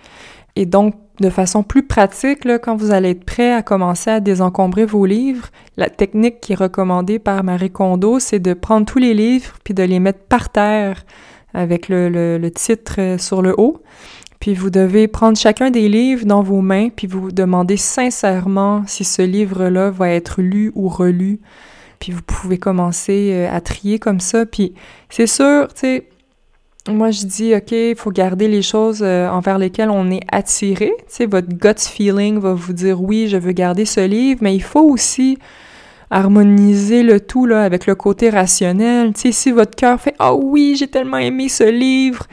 Et 0.55 0.65
donc, 0.65 0.95
de 1.19 1.29
façon 1.29 1.63
plus 1.63 1.83
pratique, 1.83 2.45
là, 2.45 2.59
quand 2.59 2.75
vous 2.75 2.91
allez 2.91 3.11
être 3.11 3.25
prêt 3.25 3.53
à 3.53 3.61
commencer 3.61 4.09
à 4.09 4.19
désencombrer 4.19 4.85
vos 4.85 5.05
livres, 5.05 5.49
la 5.77 5.89
technique 5.89 6.39
qui 6.39 6.53
est 6.53 6.55
recommandée 6.55 7.19
par 7.19 7.43
Marie 7.43 7.71
Kondo, 7.71 8.19
c'est 8.19 8.39
de 8.39 8.53
prendre 8.53 8.85
tous 8.85 8.99
les 8.99 9.13
livres 9.13 9.53
puis 9.63 9.73
de 9.73 9.83
les 9.83 9.99
mettre 9.99 10.19
par 10.19 10.49
terre 10.49 11.05
avec 11.53 11.89
le, 11.89 12.09
le, 12.37 12.51
titre 12.51 13.15
sur 13.17 13.41
le 13.41 13.55
haut. 13.57 13.81
Puis 14.39 14.53
vous 14.53 14.69
devez 14.69 15.07
prendre 15.07 15.37
chacun 15.37 15.69
des 15.69 15.89
livres 15.89 16.25
dans 16.25 16.41
vos 16.41 16.61
mains, 16.61 16.89
puis 16.89 17.07
vous 17.07 17.31
demander 17.31 17.77
sincèrement 17.77 18.83
si 18.87 19.03
ce 19.03 19.21
livre-là 19.21 19.89
va 19.89 20.09
être 20.09 20.41
lu 20.41 20.71
ou 20.75 20.87
relu. 20.87 21.39
Puis 21.99 22.13
vous 22.13 22.21
pouvez 22.21 22.57
commencer 22.57 23.47
à 23.51 23.59
trier 23.59 23.99
comme 23.99 24.21
ça. 24.21 24.45
Puis 24.45 24.73
c'est 25.09 25.27
sûr, 25.27 25.67
tu 25.73 25.79
sais, 25.81 26.07
moi, 26.87 27.11
je 27.11 27.25
dis, 27.25 27.53
OK, 27.55 27.71
il 27.71 27.95
faut 27.95 28.11
garder 28.11 28.47
les 28.47 28.61
choses 28.61 29.01
euh, 29.03 29.29
envers 29.29 29.57
lesquelles 29.57 29.89
on 29.89 30.09
est 30.09 30.23
attiré. 30.31 30.93
Tu 30.99 31.03
sais, 31.07 31.25
votre 31.25 31.49
gut 31.49 31.77
feeling 31.77 32.39
va 32.39 32.53
vous 32.53 32.73
dire, 32.73 33.01
oui, 33.01 33.27
je 33.27 33.37
veux 33.37 33.51
garder 33.51 33.85
ce 33.85 33.99
livre, 33.99 34.39
mais 34.41 34.55
il 34.55 34.63
faut 34.63 34.89
aussi 34.89 35.37
harmoniser 36.09 37.03
le 37.03 37.19
tout 37.19 37.45
là, 37.45 37.63
avec 37.63 37.85
le 37.85 37.95
côté 37.95 38.29
rationnel. 38.29 39.13
Tu 39.13 39.21
sais, 39.21 39.31
si 39.31 39.51
votre 39.51 39.75
cœur 39.75 39.99
fait, 39.99 40.15
ah 40.19 40.33
oui, 40.33 40.75
j'ai 40.77 40.87
tellement 40.87 41.17
aimé 41.17 41.49
ce 41.49 41.69
livre, 41.69 42.25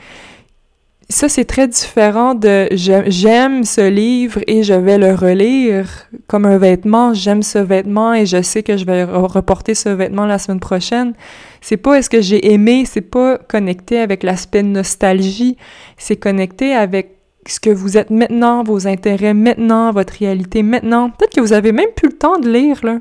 ça, 1.09 1.29
c'est 1.29 1.45
très 1.45 1.69
différent 1.69 2.35
de 2.35 2.67
j'aime 2.71 3.63
ce 3.63 3.87
livre 3.87 4.41
et 4.45 4.63
je 4.63 4.73
vais 4.73 4.97
le 4.97 5.15
relire 5.15 5.87
comme 6.27 6.45
un 6.45 6.57
vêtement. 6.57 7.13
J'aime 7.13 7.43
ce 7.43 7.59
vêtement 7.59 8.13
et 8.13 8.25
je 8.25 8.41
sais 8.41 8.61
que 8.61 8.75
je 8.75 8.83
vais 8.83 9.05
reporter 9.05 9.73
ce 9.73 9.87
vêtement 9.87 10.25
la 10.25 10.37
semaine 10.37 10.59
prochaine. 10.59 11.13
C'est 11.61 11.77
pas 11.77 11.97
est-ce 11.97 12.09
que 12.09 12.19
j'ai 12.19 12.51
aimé, 12.51 12.83
c'est 12.85 12.99
pas 12.99 13.37
connecté 13.37 13.99
avec 13.99 14.21
l'aspect 14.21 14.63
nostalgie. 14.63 15.55
C'est 15.97 16.17
connecté 16.17 16.73
avec 16.73 17.15
ce 17.47 17.61
que 17.61 17.69
vous 17.69 17.97
êtes 17.97 18.09
maintenant, 18.09 18.63
vos 18.63 18.85
intérêts 18.85 19.33
maintenant, 19.33 19.93
votre 19.93 20.13
réalité 20.13 20.61
maintenant. 20.61 21.09
Peut-être 21.09 21.33
que 21.33 21.41
vous 21.41 21.53
avez 21.53 21.71
même 21.71 21.91
plus 21.95 22.09
le 22.09 22.17
temps 22.17 22.37
de 22.37 22.49
lire, 22.49 22.79
là. 22.83 22.99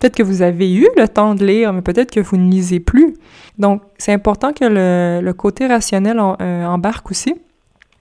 Peut-être 0.00 0.16
que 0.16 0.22
vous 0.24 0.42
avez 0.42 0.74
eu 0.74 0.88
le 0.96 1.08
temps 1.08 1.34
de 1.34 1.46
lire, 1.46 1.72
mais 1.72 1.80
peut-être 1.80 2.10
que 2.10 2.20
vous 2.20 2.36
ne 2.36 2.50
lisez 2.50 2.80
plus. 2.80 3.14
Donc, 3.58 3.80
c'est 3.96 4.12
important 4.12 4.52
que 4.52 4.64
le, 4.64 5.32
côté 5.32 5.66
rationnel 5.66 6.18
euh, 6.18 6.66
embarque 6.66 7.10
aussi. 7.10 7.34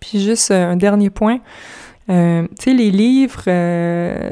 Puis 0.03 0.19
juste 0.19 0.51
euh, 0.51 0.71
un 0.71 0.75
dernier 0.75 1.09
point. 1.09 1.39
Euh, 2.09 2.45
tu 2.59 2.65
sais, 2.65 2.73
les 2.73 2.91
livres, 2.91 3.43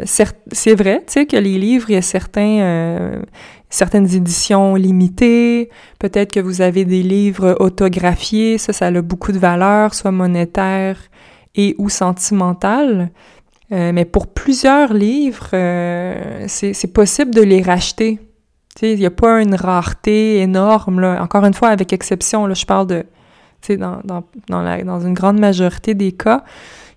c'est 0.04 0.76
vrai, 0.76 1.04
tu 1.08 1.14
sais, 1.14 1.26
que 1.26 1.38
les 1.38 1.58
livres, 1.58 1.90
il 1.90 1.94
y 1.94 1.98
a 1.98 2.02
certains, 2.02 3.22
certaines 3.70 4.14
éditions 4.14 4.76
limitées. 4.76 5.70
Peut-être 5.98 6.34
que 6.34 6.42
vous 6.42 6.60
avez 6.60 6.84
des 6.84 7.02
livres 7.02 7.56
autographiés. 7.62 8.58
Ça, 8.58 8.74
ça 8.74 8.88
a 8.88 9.02
beaucoup 9.02 9.32
de 9.32 9.40
valeur, 9.40 9.94
soit 9.94 10.12
monétaire 10.12 10.98
et 11.56 11.76
ou 11.78 11.88
sentimentale. 11.88 13.10
mais 13.70 14.04
pour 14.04 14.28
plusieurs 14.28 14.94
livres, 14.94 15.48
c'est 16.48 16.94
possible 16.94 17.34
de 17.34 17.42
les 17.42 17.62
racheter 17.62 18.20
il 18.82 19.00
n'y 19.00 19.06
a 19.06 19.12
pas 19.12 19.42
une 19.42 19.56
rareté 19.56 20.40
énorme, 20.40 21.00
là. 21.00 21.22
Encore 21.22 21.46
une 21.46 21.54
fois, 21.54 21.70
avec 21.70 21.94
exception, 21.94 22.48
là, 22.48 22.54
je 22.54 22.66
parle 22.66 22.88
de, 22.88 23.02
tu 23.02 23.06
sais, 23.06 23.21
dans, 23.70 24.02
dans, 24.04 24.24
dans, 24.48 24.62
la, 24.62 24.84
dans 24.84 25.00
une 25.00 25.14
grande 25.14 25.40
majorité 25.40 25.94
des 25.94 26.12
cas. 26.12 26.44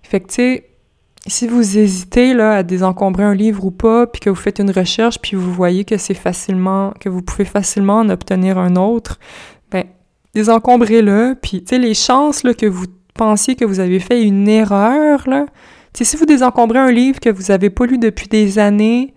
Fait 0.03 0.19
que, 0.19 0.61
si 1.27 1.47
vous 1.47 1.77
hésitez, 1.77 2.33
là, 2.33 2.57
à 2.57 2.63
désencombrer 2.63 3.23
un 3.23 3.33
livre 3.33 3.65
ou 3.65 3.71
pas, 3.71 4.07
puis 4.07 4.19
que 4.19 4.29
vous 4.29 4.35
faites 4.35 4.59
une 4.59 4.71
recherche, 4.71 5.19
puis 5.19 5.35
vous 5.35 5.51
voyez 5.51 5.83
que 5.83 5.97
c'est 5.97 6.13
facilement, 6.13 6.93
que 6.99 7.09
vous 7.09 7.21
pouvez 7.21 7.45
facilement 7.45 7.99
en 7.99 8.09
obtenir 8.09 8.57
un 8.57 8.75
autre, 8.75 9.19
ben, 9.71 9.85
désencombrez-le, 10.33 11.35
puis, 11.41 11.63
les 11.71 11.93
chances, 11.93 12.43
là, 12.43 12.53
que 12.53 12.65
vous 12.65 12.85
pensiez 13.15 13.55
que 13.55 13.65
vous 13.65 13.79
avez 13.79 13.99
fait 13.99 14.21
une 14.21 14.47
erreur, 14.47 15.27
là, 15.27 15.45
si 16.03 16.17
vous 16.17 16.25
désencombrez 16.25 16.79
un 16.79 16.91
livre 16.91 17.19
que 17.19 17.29
vous 17.29 17.51
avez 17.51 17.69
pas 17.69 17.85
lu 17.85 17.97
depuis 17.97 18.27
des 18.27 18.59
années, 18.59 19.13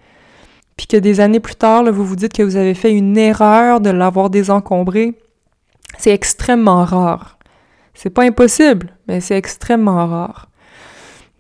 puis 0.77 0.87
que 0.87 0.97
des 0.97 1.19
années 1.19 1.41
plus 1.41 1.57
tard, 1.57 1.85
vous 1.93 2.05
vous 2.05 2.17
dites 2.17 2.33
que 2.33 2.43
vous 2.43 2.57
avez 2.57 2.75
fait 2.75 2.93
une 2.93 3.19
erreur 3.19 3.81
de 3.81 3.91
l'avoir 3.91 4.31
désencombré, 4.31 5.19
c'est 5.99 6.13
extrêmement 6.13 6.85
rare. 6.85 7.38
C'est 8.01 8.11
pas 8.11 8.23
impossible, 8.23 8.91
mais 9.09 9.21
c'est 9.21 9.37
extrêmement 9.37 10.07
rare. 10.07 10.49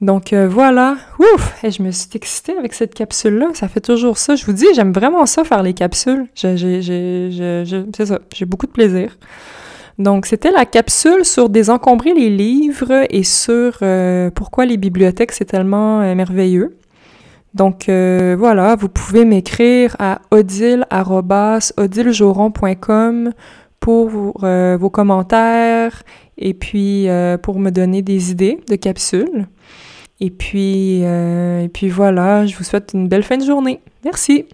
Donc 0.00 0.32
euh, 0.32 0.48
voilà, 0.48 0.96
ouf, 1.20 1.62
et 1.62 1.70
je 1.70 1.84
me 1.84 1.92
suis 1.92 2.08
excitée 2.14 2.58
avec 2.58 2.74
cette 2.74 2.94
capsule-là. 2.94 3.50
Ça 3.54 3.68
fait 3.68 3.80
toujours 3.80 4.18
ça. 4.18 4.34
Je 4.34 4.44
vous 4.44 4.52
dis, 4.52 4.66
j'aime 4.74 4.92
vraiment 4.92 5.24
ça 5.24 5.44
faire 5.44 5.62
les 5.62 5.72
capsules. 5.72 6.26
c'est 6.34 6.58
ça, 6.58 8.18
j'ai 8.34 8.44
beaucoup 8.44 8.66
de 8.66 8.72
plaisir. 8.72 9.16
Donc 10.00 10.26
c'était 10.26 10.50
la 10.50 10.64
capsule 10.64 11.24
sur 11.24 11.48
désencombrer 11.48 12.12
les 12.12 12.28
livres 12.28 13.06
et 13.08 13.22
sur 13.22 13.78
euh, 13.82 14.32
pourquoi 14.32 14.66
les 14.66 14.78
bibliothèques 14.78 15.30
c'est 15.30 15.44
tellement 15.44 16.00
euh, 16.00 16.16
merveilleux. 16.16 16.76
Donc 17.54 17.88
voilà, 17.88 18.74
vous 18.74 18.88
pouvez 18.88 19.24
m'écrire 19.24 19.94
à 20.00 20.22
odile.odiljoron.com 20.32 23.32
pour 23.80 24.44
euh, 24.44 24.76
vos 24.78 24.90
commentaires 24.90 26.02
et 26.36 26.54
puis 26.54 27.08
euh, 27.08 27.38
pour 27.38 27.58
me 27.58 27.70
donner 27.70 28.02
des 28.02 28.30
idées 28.30 28.60
de 28.68 28.76
capsules. 28.76 29.46
Et 30.20 30.30
puis, 30.30 31.02
et 31.02 31.70
puis 31.72 31.88
voilà, 31.88 32.44
je 32.44 32.56
vous 32.56 32.64
souhaite 32.64 32.90
une 32.92 33.06
belle 33.06 33.22
fin 33.22 33.36
de 33.36 33.44
journée. 33.44 33.80
Merci. 34.04 34.46